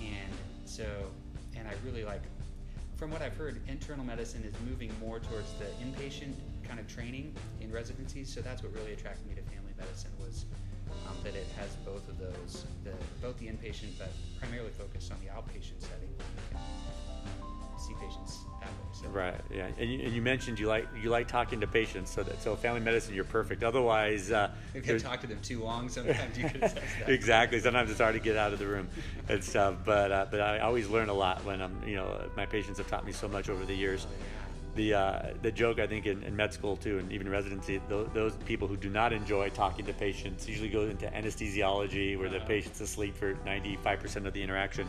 and 0.00 0.34
so 0.64 0.84
and 1.56 1.68
i 1.68 1.72
really 1.86 2.04
like 2.04 2.22
from 2.96 3.10
what 3.10 3.22
I've 3.22 3.34
heard, 3.34 3.62
internal 3.66 4.04
medicine 4.04 4.44
is 4.44 4.52
moving 4.68 4.92
more 5.00 5.20
towards 5.20 5.54
the 5.54 5.64
inpatient 5.82 6.34
kind 6.68 6.78
of 6.78 6.86
training 6.86 7.34
in 7.62 7.72
residencies. 7.72 8.30
So 8.30 8.42
that's 8.42 8.62
what 8.62 8.74
really 8.74 8.92
attracted 8.92 9.26
me 9.26 9.32
to 9.36 9.40
family 9.40 9.72
medicine 9.78 10.10
was 10.22 10.44
um, 11.08 11.16
that 11.24 11.34
it 11.34 11.46
has 11.58 11.76
both 11.76 12.06
of 12.10 12.18
those, 12.18 12.66
the, 12.84 12.92
both 13.22 13.38
the 13.38 13.46
inpatient, 13.46 13.96
but 13.98 14.10
primarily 14.38 14.68
focused 14.70 15.10
on 15.10 15.18
the 15.24 15.32
outpatient 15.32 15.80
setting. 15.80 16.12
See 17.90 17.96
patients 18.06 18.44
that 18.60 18.68
way. 18.68 18.74
So 18.92 19.08
Right. 19.08 19.40
Yeah. 19.52 19.66
And 19.78 19.90
you, 19.90 20.00
and 20.04 20.12
you 20.12 20.22
mentioned 20.22 20.58
you 20.60 20.68
like 20.68 20.86
you 21.02 21.10
like 21.10 21.26
talking 21.26 21.60
to 21.60 21.66
patients, 21.66 22.10
so 22.12 22.22
that 22.22 22.40
so 22.42 22.54
family 22.54 22.80
medicine 22.80 23.14
you're 23.14 23.24
perfect. 23.24 23.62
Otherwise, 23.64 24.30
uh, 24.30 24.50
If 24.74 24.86
you 24.86 24.98
talk 24.98 25.20
to 25.22 25.26
them 25.26 25.38
too 25.42 25.62
long, 25.62 25.88
sometimes 25.88 26.36
you 26.38 26.44
could 26.48 26.60
that. 26.62 27.08
exactly. 27.08 27.58
Sometimes 27.60 27.90
it's 27.90 28.00
hard 28.00 28.14
to 28.14 28.20
get 28.20 28.36
out 28.36 28.52
of 28.52 28.58
the 28.58 28.66
room 28.66 28.88
and 29.28 29.42
stuff. 29.42 29.76
But 29.84 30.12
uh, 30.12 30.26
but 30.30 30.40
I 30.40 30.60
always 30.60 30.88
learn 30.88 31.08
a 31.08 31.14
lot 31.14 31.44
when 31.44 31.60
I'm 31.60 31.82
you 31.86 31.96
know 31.96 32.20
my 32.36 32.46
patients 32.46 32.78
have 32.78 32.88
taught 32.88 33.04
me 33.04 33.12
so 33.12 33.26
much 33.28 33.48
over 33.48 33.64
the 33.64 33.74
years. 33.74 34.06
Oh, 34.08 34.76
The 34.76 34.94
uh, 34.94 35.22
the 35.42 35.50
joke 35.50 35.80
I 35.80 35.86
think 35.88 36.06
in, 36.06 36.22
in 36.22 36.36
med 36.36 36.52
school 36.52 36.76
too, 36.76 36.98
and 36.98 37.10
even 37.10 37.28
residency, 37.28 37.80
those, 37.88 38.08
those 38.14 38.34
people 38.46 38.68
who 38.68 38.76
do 38.76 38.88
not 38.88 39.12
enjoy 39.12 39.48
talking 39.50 39.84
to 39.86 39.92
patients 39.92 40.48
usually 40.48 40.68
go 40.68 40.82
into 40.82 41.06
anesthesiology, 41.06 42.16
where 42.18 42.28
the 42.28 42.36
Uh-huh. 42.36 42.46
patient's 42.46 42.80
asleep 42.80 43.16
for 43.16 43.34
95% 43.34 44.26
of 44.26 44.32
the 44.32 44.42
interaction, 44.42 44.86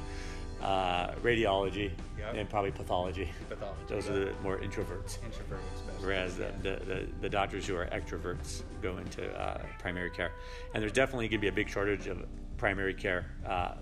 uh, 0.62 1.12
radiology, 1.24 1.92
Yep. 2.18 2.36
and 2.36 2.50
probably 2.50 2.72
pathology. 2.72 3.30
Pathology, 3.50 3.80
Those 3.88 4.06
yeah. 4.06 4.14
are 4.14 4.26
the 4.26 4.34
more 4.44 4.58
introverts. 4.60 5.18
Especially. 5.28 5.58
Whereas 6.02 6.38
yeah. 6.38 6.52
the, 6.62 6.86
the, 6.86 7.08
the 7.22 7.30
doctors 7.30 7.66
who 7.66 7.76
are 7.76 7.88
extroverts 7.88 8.62
go 8.82 8.98
into 8.98 9.28
uh, 9.40 9.62
primary 9.80 10.12
care. 10.12 10.32
And 10.74 10.84
there's 10.84 10.92
definitely 10.92 11.28
going 11.30 11.40
to 11.40 11.42
be 11.42 11.48
a 11.48 11.52
big 11.52 11.68
shortage 11.68 12.06
of 12.08 12.24
primary 12.58 12.94
care 12.94 13.26
uh, 13.48 13.74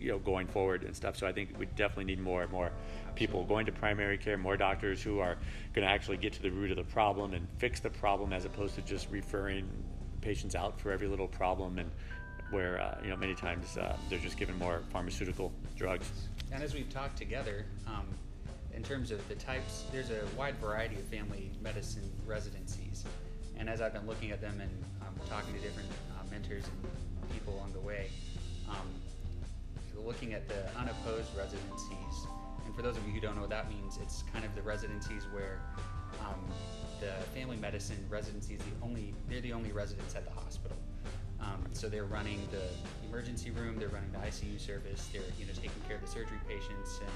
you 0.00 0.10
know 0.10 0.18
going 0.18 0.46
forward 0.46 0.84
and 0.84 0.94
stuff. 0.94 1.16
So 1.16 1.26
I 1.26 1.32
think 1.32 1.58
we 1.58 1.66
definitely 1.66 2.04
need 2.04 2.20
more 2.20 2.42
and 2.42 2.52
more 2.52 2.70
people 3.14 3.44
going 3.44 3.66
to 3.66 3.72
primary 3.72 4.18
care, 4.18 4.38
more 4.38 4.56
doctors 4.56 5.02
who 5.02 5.18
are 5.18 5.36
going 5.74 5.86
to 5.86 5.92
actually 5.92 6.18
get 6.18 6.32
to 6.34 6.42
the 6.42 6.50
root 6.50 6.70
of 6.70 6.76
the 6.76 6.84
problem 6.84 7.34
and 7.34 7.46
fix 7.58 7.80
the 7.80 7.90
problem 7.90 8.32
as 8.32 8.44
opposed 8.44 8.74
to 8.76 8.82
just 8.82 9.10
referring 9.10 9.68
patients 10.20 10.54
out 10.54 10.80
for 10.80 10.92
every 10.92 11.08
little 11.08 11.28
problem 11.28 11.78
and 11.78 11.90
where 12.50 12.80
uh, 12.80 12.98
you 13.02 13.10
know 13.10 13.16
many 13.16 13.34
times 13.34 13.76
uh, 13.76 13.96
they're 14.08 14.18
just 14.18 14.36
given 14.36 14.58
more 14.58 14.82
pharmaceutical 14.90 15.52
drugs. 15.76 16.10
And 16.52 16.62
as 16.62 16.74
we've 16.74 16.88
talked 16.88 17.16
together, 17.16 17.66
um, 17.86 18.06
in 18.74 18.82
terms 18.82 19.10
of 19.10 19.26
the 19.28 19.34
types, 19.34 19.84
there's 19.92 20.10
a 20.10 20.24
wide 20.36 20.56
variety 20.56 20.96
of 20.96 21.02
family 21.02 21.50
medicine 21.60 22.10
residencies. 22.26 23.04
And 23.58 23.68
as 23.68 23.80
I've 23.80 23.92
been 23.92 24.06
looking 24.06 24.30
at 24.30 24.40
them 24.40 24.60
and 24.60 24.70
um, 25.02 25.14
talking 25.28 25.52
to 25.52 25.60
different 25.60 25.88
uh, 26.12 26.22
mentors 26.30 26.64
and 26.64 27.32
people 27.32 27.54
along 27.54 27.72
the 27.72 27.80
way, 27.80 28.06
um, 28.68 28.88
looking 29.96 30.32
at 30.32 30.48
the 30.48 30.68
unopposed 30.78 31.36
residencies, 31.36 32.26
and 32.64 32.74
for 32.74 32.82
those 32.82 32.96
of 32.96 33.04
you 33.06 33.12
who 33.12 33.20
don't 33.20 33.34
know 33.34 33.42
what 33.42 33.50
that 33.50 33.68
means, 33.68 33.98
it's 34.00 34.22
kind 34.32 34.44
of 34.44 34.54
the 34.54 34.62
residencies 34.62 35.24
where 35.32 35.60
um, 36.24 36.40
the 37.00 37.12
family 37.34 37.56
medicine 37.56 37.98
residency 38.08 38.54
is 38.54 38.60
the 38.60 38.84
only, 38.84 39.12
they're 39.28 39.40
the 39.40 39.52
only 39.52 39.72
residents 39.72 40.14
at 40.14 40.24
the 40.24 40.30
hospital. 40.30 40.76
So 41.78 41.88
they're 41.88 42.06
running 42.06 42.40
the 42.50 42.64
emergency 43.08 43.52
room, 43.52 43.78
they're 43.78 43.88
running 43.88 44.10
the 44.10 44.18
ICU 44.18 44.58
service, 44.58 45.08
they're 45.12 45.22
you 45.38 45.46
know 45.46 45.52
taking 45.54 45.80
care 45.86 45.94
of 45.94 46.02
the 46.02 46.08
surgery 46.08 46.40
patients, 46.48 46.98
and 46.98 47.10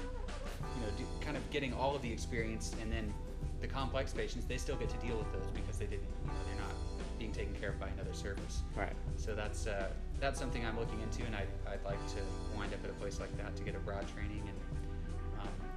you 0.75 0.81
know 0.85 0.91
do, 0.97 1.03
kind 1.19 1.35
of 1.35 1.43
getting 1.49 1.73
all 1.73 1.93
of 1.97 2.01
the 2.01 2.09
experience. 2.09 2.71
And 2.81 2.89
then 2.89 3.13
the 3.59 3.67
complex 3.67 4.13
patients, 4.13 4.45
they 4.45 4.55
still 4.55 4.77
get 4.77 4.87
to 4.87 4.97
deal 5.05 5.17
with 5.17 5.29
those 5.33 5.51
because 5.53 5.77
they 5.77 5.85
didn't, 5.85 6.07
you 6.23 6.31
know, 6.31 6.39
they're 6.47 6.61
not 6.61 6.75
being 7.19 7.33
taken 7.33 7.53
care 7.55 7.71
of 7.71 7.79
by 7.79 7.89
another 7.89 8.13
service. 8.13 8.61
Right. 8.73 8.93
So 9.17 9.35
that's 9.35 9.67
uh, 9.67 9.89
that's 10.21 10.39
something 10.39 10.65
I'm 10.65 10.79
looking 10.79 11.01
into, 11.01 11.25
and 11.25 11.35
I'd, 11.35 11.51
I'd 11.67 11.83
like 11.83 11.99
to 12.15 12.21
wind 12.55 12.73
up 12.73 12.79
at 12.85 12.89
a 12.89 12.93
place 12.93 13.19
like 13.19 13.35
that 13.39 13.57
to 13.57 13.63
get 13.63 13.75
a 13.75 13.79
broad 13.79 14.07
training. 14.15 14.43
And 14.47 14.57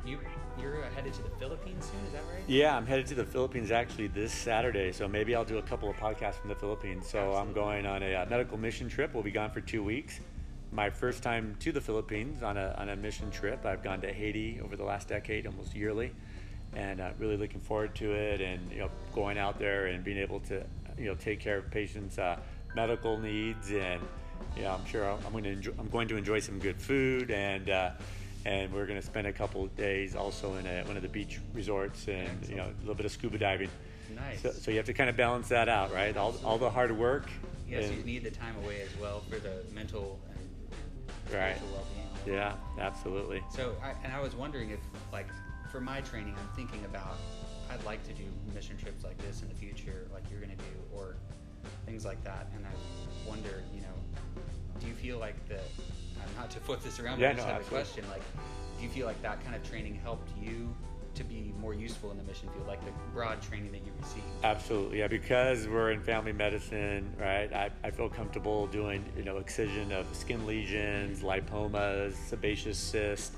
you 0.06 0.20
you're 0.60 0.82
uh, 0.82 0.90
headed 0.94 1.12
to 1.14 1.22
the 1.22 1.30
Philippines 1.30 1.90
soon, 1.90 2.06
is 2.06 2.12
that 2.12 2.22
right? 2.32 2.42
Yeah, 2.46 2.76
I'm 2.76 2.86
headed 2.86 3.06
to 3.08 3.14
the 3.14 3.24
Philippines 3.24 3.70
actually 3.70 4.06
this 4.06 4.32
Saturday, 4.32 4.90
so 4.92 5.06
maybe 5.06 5.34
I'll 5.34 5.44
do 5.44 5.58
a 5.58 5.62
couple 5.62 5.90
of 5.90 5.96
podcasts 5.96 6.36
from 6.36 6.48
the 6.48 6.54
Philippines. 6.54 7.06
So 7.06 7.34
I'm 7.34 7.52
going 7.52 7.84
on 7.84 8.02
a 8.02 8.14
uh, 8.14 8.26
medical 8.30 8.56
mission 8.56 8.88
trip. 8.88 9.12
We'll 9.12 9.22
be 9.22 9.30
gone 9.30 9.50
for 9.50 9.60
two 9.60 9.82
weeks. 9.82 10.20
My 10.72 10.88
first 10.88 11.22
time 11.22 11.56
to 11.60 11.72
the 11.72 11.80
Philippines 11.80 12.42
on 12.42 12.56
a, 12.56 12.74
on 12.78 12.88
a 12.88 12.96
mission 12.96 13.30
trip. 13.30 13.66
I've 13.66 13.82
gone 13.82 14.00
to 14.00 14.12
Haiti 14.12 14.60
over 14.62 14.76
the 14.76 14.84
last 14.84 15.08
decade, 15.08 15.46
almost 15.46 15.74
yearly, 15.74 16.12
and 16.74 17.00
uh, 17.00 17.10
really 17.18 17.36
looking 17.36 17.60
forward 17.60 17.94
to 17.96 18.12
it. 18.12 18.40
And 18.40 18.72
you 18.72 18.78
know, 18.78 18.90
going 19.14 19.36
out 19.36 19.58
there 19.58 19.86
and 19.86 20.02
being 20.02 20.18
able 20.18 20.40
to 20.40 20.64
you 20.98 21.06
know 21.06 21.14
take 21.16 21.40
care 21.40 21.58
of 21.58 21.70
patients' 21.70 22.18
uh, 22.18 22.38
medical 22.74 23.18
needs, 23.18 23.70
and 23.70 24.00
know, 24.62 24.70
I'm 24.70 24.86
sure 24.86 25.04
I'm, 25.04 25.18
I'm 25.26 25.32
going 25.32 25.44
to 25.44 25.50
enjoy, 25.50 25.72
I'm 25.78 25.88
going 25.88 26.08
to 26.08 26.16
enjoy 26.16 26.40
some 26.40 26.58
good 26.58 26.80
food 26.80 27.30
and. 27.30 27.68
And 28.46 28.72
we're 28.72 28.86
going 28.86 28.98
to 29.00 29.04
spend 29.04 29.26
a 29.26 29.32
couple 29.32 29.64
of 29.64 29.76
days 29.76 30.14
also 30.14 30.54
in 30.54 30.66
a, 30.68 30.84
one 30.84 30.96
of 30.96 31.02
the 31.02 31.08
beach 31.08 31.40
resorts 31.52 32.06
and 32.06 32.48
you 32.48 32.54
know 32.54 32.66
a 32.66 32.78
little 32.78 32.94
bit 32.94 33.04
of 33.04 33.10
scuba 33.10 33.38
diving. 33.38 33.68
Nice. 34.14 34.40
So, 34.40 34.52
so 34.52 34.70
you 34.70 34.76
have 34.76 34.86
to 34.86 34.92
kind 34.94 35.10
of 35.10 35.16
balance 35.16 35.48
that 35.48 35.68
out, 35.68 35.92
right? 35.92 36.16
All, 36.16 36.32
all 36.44 36.56
the 36.56 36.70
hard 36.70 36.96
work. 36.96 37.28
yes, 37.68 37.86
and- 37.88 37.98
you 37.98 38.04
need 38.04 38.22
the 38.22 38.30
time 38.30 38.54
away 38.62 38.82
as 38.82 38.96
well 39.00 39.24
for 39.28 39.40
the 39.40 39.64
mental 39.74 40.20
and 40.30 40.38
Right. 41.34 41.56
spiritual 41.56 41.68
well-being. 41.72 42.36
Yeah, 42.36 42.54
absolutely. 42.78 43.42
So, 43.50 43.74
I, 43.82 43.94
and 44.04 44.12
I 44.12 44.20
was 44.20 44.36
wondering 44.36 44.70
if, 44.70 44.78
like, 45.12 45.26
for 45.72 45.80
my 45.80 46.00
training, 46.02 46.36
I'm 46.38 46.48
thinking 46.54 46.84
about 46.84 47.16
I'd 47.68 47.82
like 47.84 48.04
to 48.06 48.12
do 48.12 48.22
mission 48.54 48.76
trips 48.76 49.02
like 49.02 49.18
this 49.18 49.42
in 49.42 49.48
the 49.48 49.54
future, 49.56 50.06
like 50.14 50.22
you're 50.30 50.38
going 50.38 50.52
to 50.52 50.56
do, 50.56 50.70
or 50.94 51.16
things 51.84 52.04
like 52.04 52.22
that. 52.22 52.46
And 52.54 52.64
I 52.64 53.28
wonder, 53.28 53.64
you 53.74 53.80
know, 53.80 54.42
do 54.78 54.86
you 54.86 54.94
feel 54.94 55.18
like 55.18 55.34
the, 55.48 55.58
not 56.36 56.50
to 56.50 56.60
flip 56.60 56.82
this 56.82 56.98
around, 57.00 57.16
but 57.16 57.22
Yeah, 57.22 57.30
I 57.30 57.34
just 57.34 57.46
no, 57.46 57.52
have 57.54 57.62
a 57.62 57.64
question, 57.66 58.04
like, 58.10 58.22
do 58.78 58.82
you 58.84 58.88
feel 58.90 59.06
like 59.06 59.20
that 59.22 59.42
kind 59.44 59.54
of 59.56 59.68
training 59.68 59.94
helped 60.02 60.30
you 60.40 60.74
to 61.14 61.24
be 61.24 61.54
more 61.58 61.72
useful 61.72 62.10
in 62.10 62.18
the 62.18 62.22
mission 62.24 62.48
field, 62.54 62.66
like 62.66 62.84
the 62.84 62.90
broad 63.14 63.40
training 63.40 63.72
that 63.72 63.78
you 63.86 63.92
received? 64.00 64.26
Absolutely, 64.44 64.98
yeah. 64.98 65.08
Because 65.08 65.66
we're 65.66 65.90
in 65.92 66.00
family 66.02 66.32
medicine, 66.32 67.10
right? 67.18 67.50
I, 67.52 67.70
I 67.82 67.90
feel 67.90 68.08
comfortable 68.10 68.66
doing, 68.66 69.02
you 69.16 69.24
know, 69.24 69.38
excision 69.38 69.92
of 69.92 70.06
skin 70.14 70.46
lesions, 70.46 71.20
lipomas, 71.22 72.14
sebaceous 72.28 72.76
cyst. 72.78 73.32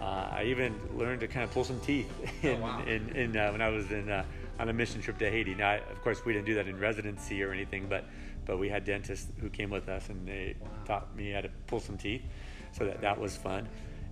Uh, 0.00 0.28
I 0.32 0.44
even 0.48 0.74
learned 0.96 1.20
to 1.20 1.28
kind 1.28 1.44
of 1.44 1.52
pull 1.52 1.62
some 1.62 1.78
teeth 1.80 2.10
in, 2.42 2.56
Oh, 2.56 2.60
wow. 2.64 2.82
in, 2.84 3.08
in 3.10 3.36
uh, 3.36 3.52
when 3.52 3.62
I 3.62 3.68
was 3.68 3.88
in 3.92 4.10
uh, 4.10 4.24
on 4.58 4.68
a 4.68 4.72
mission 4.72 5.00
trip 5.00 5.16
to 5.18 5.30
Haiti. 5.30 5.54
Now, 5.54 5.70
I, 5.70 5.74
of 5.76 6.02
course, 6.02 6.24
we 6.24 6.32
didn't 6.32 6.46
do 6.46 6.54
that 6.54 6.66
in 6.66 6.76
residency 6.78 7.40
or 7.44 7.52
anything, 7.52 7.86
but 7.88 8.04
but 8.44 8.58
we 8.58 8.68
had 8.68 8.84
dentists 8.84 9.26
who 9.40 9.48
came 9.48 9.70
with 9.70 9.88
us 9.88 10.08
and 10.08 10.26
they 10.26 10.54
Wow. 10.60 10.68
taught 10.86 11.16
me 11.16 11.30
how 11.30 11.40
to 11.40 11.48
pull 11.66 11.80
some 11.80 11.96
teeth, 11.98 12.22
so 12.72 12.84
that 12.84 13.00
that 13.02 13.18
was 13.20 13.36
fun. 13.36 13.68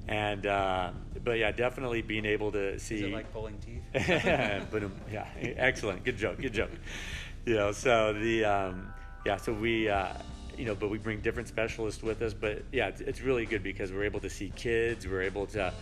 And 0.09 0.47
uh, 0.47 0.91
but 1.23 1.39
yeah, 1.39 1.53
definitely 1.53 2.03
being 2.03 2.25
able 2.25 2.51
to 2.53 2.79
see. 2.79 2.97
Is 2.97 3.03
it 3.03 3.13
like 3.13 3.33
pulling 3.33 3.59
teeth? 3.59 3.83
but 4.73 4.83
um, 4.83 4.93
yeah, 5.13 5.27
excellent. 5.41 6.05
Good 6.05 6.17
joke. 6.17 6.39
Good 6.39 6.55
joke. 6.55 6.71
You 7.47 7.55
know, 7.57 7.73
so 7.73 8.13
the 8.13 8.45
um, 8.45 8.93
yeah, 9.25 9.37
so 9.37 9.53
we 9.53 9.89
uh, 9.89 10.09
you 10.59 10.65
know, 10.65 10.75
but 10.75 10.91
we 10.91 10.99
bring 10.99 11.21
different 11.21 11.49
specialists 11.49 12.03
with 12.03 12.23
us. 12.23 12.35
But 12.35 12.65
yeah, 12.73 12.89
it's, 12.89 13.01
it's 13.01 13.21
really 13.21 13.47
good 13.47 13.63
because 13.63 13.93
we're 13.93 14.05
able 14.05 14.21
to 14.21 14.31
see 14.31 14.53
kids. 14.57 15.07
We're 15.07 15.23
able 15.23 15.47
to 15.49 15.73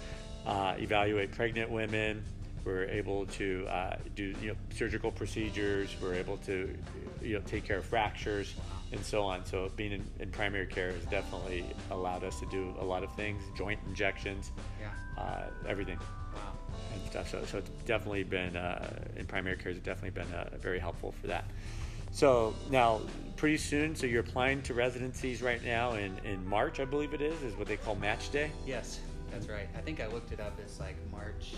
uh, 0.46 0.74
evaluate 0.78 1.32
pregnant 1.32 1.70
women. 1.70 2.22
We're 2.68 2.84
able 2.84 3.24
to 3.24 3.66
uh, 3.66 3.96
do 4.14 4.34
you 4.42 4.48
know 4.48 4.54
surgical 4.74 5.10
procedures. 5.10 5.96
We're 6.02 6.16
able 6.16 6.36
to 6.48 6.76
you 7.22 7.34
know 7.36 7.40
take 7.46 7.64
care 7.64 7.78
of 7.78 7.86
fractures 7.86 8.54
and 8.92 9.02
so 9.02 9.22
on. 9.22 9.46
So 9.46 9.70
being 9.74 9.92
in, 9.92 10.04
in 10.20 10.30
primary 10.30 10.66
care 10.66 10.92
has 10.92 11.04
definitely 11.06 11.64
allowed 11.90 12.24
us 12.24 12.38
to 12.40 12.46
do 12.50 12.74
a 12.78 12.84
lot 12.84 13.02
of 13.02 13.14
things, 13.14 13.42
joint 13.56 13.80
injections, 13.86 14.52
yeah. 14.78 15.22
uh, 15.22 15.44
everything 15.66 15.98
Wow. 16.34 16.52
and 16.92 17.10
stuff. 17.10 17.30
So, 17.30 17.42
so 17.46 17.58
it's 17.58 17.70
definitely 17.86 18.24
been 18.24 18.54
uh, 18.54 18.86
in 19.16 19.24
primary 19.24 19.56
care 19.56 19.72
has 19.72 19.80
definitely 19.80 20.22
been 20.22 20.30
uh, 20.34 20.50
very 20.60 20.78
helpful 20.78 21.14
for 21.22 21.26
that. 21.28 21.46
So 22.10 22.54
now, 22.70 23.00
pretty 23.36 23.56
soon, 23.56 23.96
so 23.96 24.06
you're 24.06 24.20
applying 24.20 24.60
to 24.62 24.74
residencies 24.74 25.40
right 25.40 25.64
now 25.64 25.94
in, 25.94 26.18
in 26.24 26.46
March, 26.46 26.80
I 26.80 26.84
believe 26.84 27.14
it 27.14 27.22
is, 27.22 27.42
is 27.42 27.56
what 27.56 27.66
they 27.66 27.78
call 27.78 27.94
match 27.94 28.30
day. 28.30 28.50
Yes, 28.66 29.00
that's 29.30 29.48
right. 29.48 29.68
I 29.74 29.80
think 29.80 30.00
I 30.00 30.06
looked 30.06 30.32
it 30.32 30.40
up 30.40 30.58
as 30.64 30.78
like 30.80 30.96
March, 31.10 31.54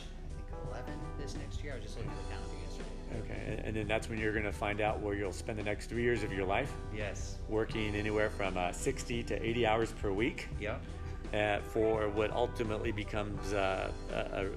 11 0.69 0.93
this 1.19 1.35
next 1.37 1.63
year. 1.63 1.73
I 1.73 1.77
was 1.77 1.85
just 1.85 1.97
looking 1.97 2.11
at 2.13 2.19
the 2.19 2.35
calendar 2.35 2.55
yesterday. 2.65 2.91
Okay, 3.25 3.63
and, 3.65 3.77
then 3.77 3.89
that's 3.89 4.09
when 4.09 4.19
you're 4.19 4.33
going 4.33 4.45
to 4.45 4.53
find 4.53 4.81
out 4.81 5.01
where 5.01 5.15
you'll 5.15 5.33
spend 5.33 5.59
the 5.59 5.63
next 5.65 5.87
three 5.87 6.03
years 6.03 6.23
of 6.23 6.33
your 6.33 6.47
life, 6.47 6.73
Yes. 6.95 7.39
working 7.49 7.95
anywhere 7.97 8.31
from 8.31 8.57
uh, 8.57 8.71
60 8.73 9.23
to 9.25 9.43
80 9.45 9.67
hours 9.67 9.93
per 10.01 10.13
week 10.13 10.49
Yep. 10.61 10.81
uh, 11.35 11.59
for 11.61 12.09
what 12.09 12.31
ultimately 12.31 12.93
becomes 12.93 13.53
uh, 13.53 13.91
a, 14.13 14.17
a, 14.17 14.49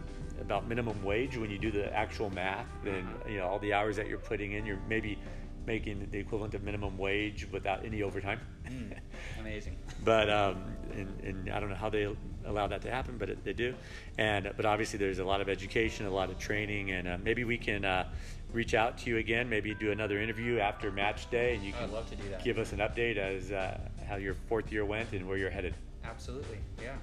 about 0.42 0.68
minimum 0.68 1.02
wage 1.04 1.38
when 1.38 1.50
you 1.50 1.58
do 1.58 1.72
the 1.72 1.92
actual 1.96 2.30
math. 2.30 2.68
Then 2.84 3.08
you 3.28 3.38
know 3.38 3.48
all 3.48 3.60
the 3.60 3.74
hours 3.74 3.96
that 3.96 4.08
you're 4.08 4.20
putting 4.20 4.54
in, 4.54 4.66
you're 4.66 4.80
maybe 4.88 5.18
making 5.66 6.08
the 6.12 6.18
equivalent 6.20 6.54
of 6.54 6.64
minimum 6.64 6.98
wage 6.98 7.48
without 7.52 7.86
any 7.86 8.04
overtime. 8.04 8.40
Mm, 8.68 8.98
amazing. 9.40 9.76
but 10.04 10.30
um, 10.30 10.64
and, 10.94 11.20
and 11.24 11.50
I 11.50 11.60
don't 11.60 11.70
know 11.70 11.76
how 11.76 11.90
they 11.90 12.14
allow 12.46 12.68
that 12.68 12.82
to 12.84 12.92
happen, 12.92 13.18
but 13.18 13.30
it, 13.30 13.44
they 13.44 13.54
do. 13.54 13.74
And 14.18 14.52
but 14.56 14.66
obviously 14.66 15.00
there's 15.00 15.20
a 15.20 15.26
lot 15.26 15.42
of 15.42 15.50
education, 15.50 16.06
a 16.06 16.10
lot 16.10 16.30
of 16.30 16.38
training, 16.40 16.92
and 16.92 17.08
uh, 17.08 17.18
maybe 17.24 17.44
we 17.44 17.58
can 17.58 17.86
uh, 17.86 18.08
reach 18.52 18.74
out 18.74 18.98
to 19.00 19.10
you 19.10 19.18
again, 19.18 19.50
maybe 19.50 19.74
do 19.74 19.92
another 19.92 20.20
interview 20.22 20.60
after 20.60 20.92
match 20.92 21.30
day, 21.30 21.56
and 21.56 21.64
you 21.64 21.74
I'd 21.74 21.86
can 21.86 21.92
love 21.92 22.10
to 22.10 22.16
do 22.16 22.30
that. 22.30 22.44
give 22.44 22.58
us 22.58 22.72
an 22.74 22.80
update 22.80 23.18
as 23.18 23.52
uh, 23.52 23.80
how 24.08 24.16
your 24.16 24.36
fourth 24.48 24.72
year 24.72 24.86
went 24.86 25.12
and 25.14 25.28
where 25.28 25.38
you're 25.38 25.50
headed. 25.50 25.74
Absolutely. 26.06 26.58
Yeah. 26.82 26.96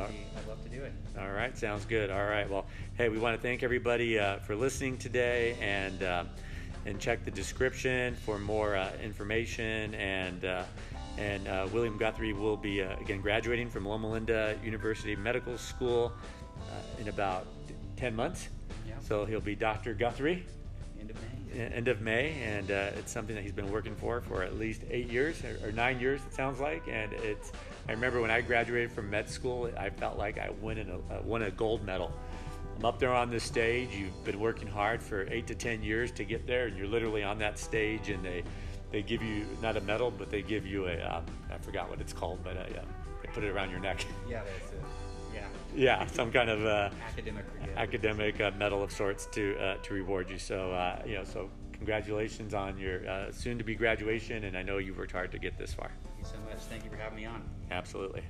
I'd, 0.00 0.08
be, 0.08 0.26
I'd 0.38 0.46
love 0.48 0.62
to 0.62 0.68
do 0.68 0.82
it. 0.84 0.92
All 1.18 1.30
right, 1.32 1.56
sounds 1.58 1.84
good. 1.84 2.08
All 2.10 2.24
right, 2.24 2.48
well, 2.48 2.66
hey, 2.96 3.08
we 3.08 3.18
want 3.18 3.36
to 3.36 3.42
thank 3.42 3.62
everybody 3.64 4.18
uh, 4.18 4.38
for 4.38 4.54
listening 4.54 4.96
today, 4.96 5.56
and 5.60 6.02
uh, 6.02 6.24
and 6.86 7.00
check 7.00 7.24
the 7.24 7.30
description 7.30 8.14
for 8.14 8.38
more 8.38 8.76
uh, 8.76 8.90
information. 9.02 9.94
And 9.94 10.44
uh, 10.44 10.64
and 11.16 11.46
uh, 11.46 11.68
William 11.72 11.96
Guthrie 11.96 12.32
will 12.32 12.56
be 12.56 12.82
uh, 12.82 12.96
again 12.98 13.20
graduating 13.20 13.70
from 13.70 13.86
Loma 13.86 14.10
Linda 14.10 14.56
University 14.64 15.14
Medical 15.14 15.56
School 15.56 16.12
uh, 16.58 17.00
in 17.00 17.08
about 17.08 17.46
ten 17.96 18.14
months. 18.14 18.48
Yeah. 18.86 18.94
So 19.00 19.24
he'll 19.24 19.40
be 19.40 19.54
Dr. 19.54 19.94
Guthrie 19.94 20.44
End 21.00 21.10
of 21.10 21.16
May. 21.16 21.60
end 21.60 21.88
of 21.88 22.00
May, 22.00 22.32
and 22.42 22.70
uh, 22.70 22.90
it's 22.96 23.12
something 23.12 23.36
that 23.36 23.42
he's 23.42 23.52
been 23.52 23.70
working 23.70 23.94
for 23.94 24.20
for 24.20 24.42
at 24.42 24.58
least 24.58 24.82
eight 24.90 25.10
years 25.10 25.42
or, 25.44 25.68
or 25.68 25.72
nine 25.72 26.00
years, 26.00 26.20
it 26.26 26.34
sounds 26.34 26.60
like. 26.60 26.82
And 26.88 27.12
it's 27.12 27.52
I 27.88 27.92
remember 27.92 28.20
when 28.20 28.30
I 28.30 28.40
graduated 28.40 28.90
from 28.90 29.10
med 29.10 29.28
school, 29.28 29.70
I 29.76 29.90
felt 29.90 30.16
like 30.16 30.38
I 30.38 30.50
won 30.60 30.78
a 30.78 31.14
uh, 31.14 31.22
won 31.22 31.42
a 31.42 31.50
gold 31.50 31.84
medal. 31.84 32.12
I'm 32.76 32.84
up 32.84 32.98
there 32.98 33.12
on 33.12 33.30
this 33.30 33.44
stage. 33.44 33.90
You've 33.94 34.24
been 34.24 34.40
working 34.40 34.68
hard 34.68 35.02
for 35.02 35.26
eight 35.30 35.46
to 35.48 35.54
ten 35.54 35.82
years 35.82 36.10
to 36.12 36.24
get 36.24 36.46
there, 36.46 36.66
and 36.66 36.76
you're 36.76 36.86
literally 36.86 37.22
on 37.22 37.38
that 37.38 37.58
stage, 37.58 38.08
and 38.08 38.24
they 38.24 38.42
they 38.90 39.02
give 39.02 39.22
you 39.22 39.46
not 39.62 39.76
a 39.76 39.80
medal, 39.80 40.10
but 40.10 40.30
they 40.30 40.42
give 40.42 40.66
you 40.66 40.86
a 40.86 41.00
um, 41.02 41.24
I 41.52 41.58
forgot 41.58 41.88
what 41.88 42.00
it's 42.00 42.12
called, 42.12 42.40
but 42.42 42.56
a, 42.56 42.80
um, 42.80 42.86
they 43.22 43.28
put 43.32 43.44
it 43.44 43.50
around 43.50 43.70
your 43.70 43.80
neck. 43.80 44.04
Yeah, 44.28 44.42
that's 44.44 44.72
it. 44.72 44.80
Yeah. 45.34 45.46
yeah, 45.74 46.06
some 46.06 46.30
kind 46.30 46.48
of. 46.48 46.64
Uh, 46.64 46.90
Academic 47.08 47.44
academic 47.76 48.40
uh, 48.40 48.52
medal 48.56 48.82
of 48.82 48.92
sorts 48.92 49.26
to 49.26 49.56
uh, 49.58 49.76
to 49.82 49.94
reward 49.94 50.30
you. 50.30 50.38
So 50.38 50.72
uh, 50.72 51.02
you 51.06 51.14
know, 51.16 51.24
so 51.24 51.50
congratulations 51.72 52.54
on 52.54 52.78
your 52.78 53.08
uh, 53.08 53.32
soon 53.32 53.58
to 53.58 53.64
be 53.64 53.74
graduation, 53.74 54.44
and 54.44 54.56
I 54.56 54.62
know 54.62 54.78
you 54.78 54.94
worked 54.94 55.12
hard 55.12 55.32
to 55.32 55.38
get 55.38 55.58
this 55.58 55.74
far. 55.74 55.90
Thank 56.04 56.18
you 56.18 56.24
so 56.24 56.36
much. 56.48 56.62
Thank 56.64 56.84
you 56.84 56.90
for 56.90 56.96
having 56.96 57.16
me 57.16 57.26
on. 57.26 57.42
Absolutely. 57.70 58.22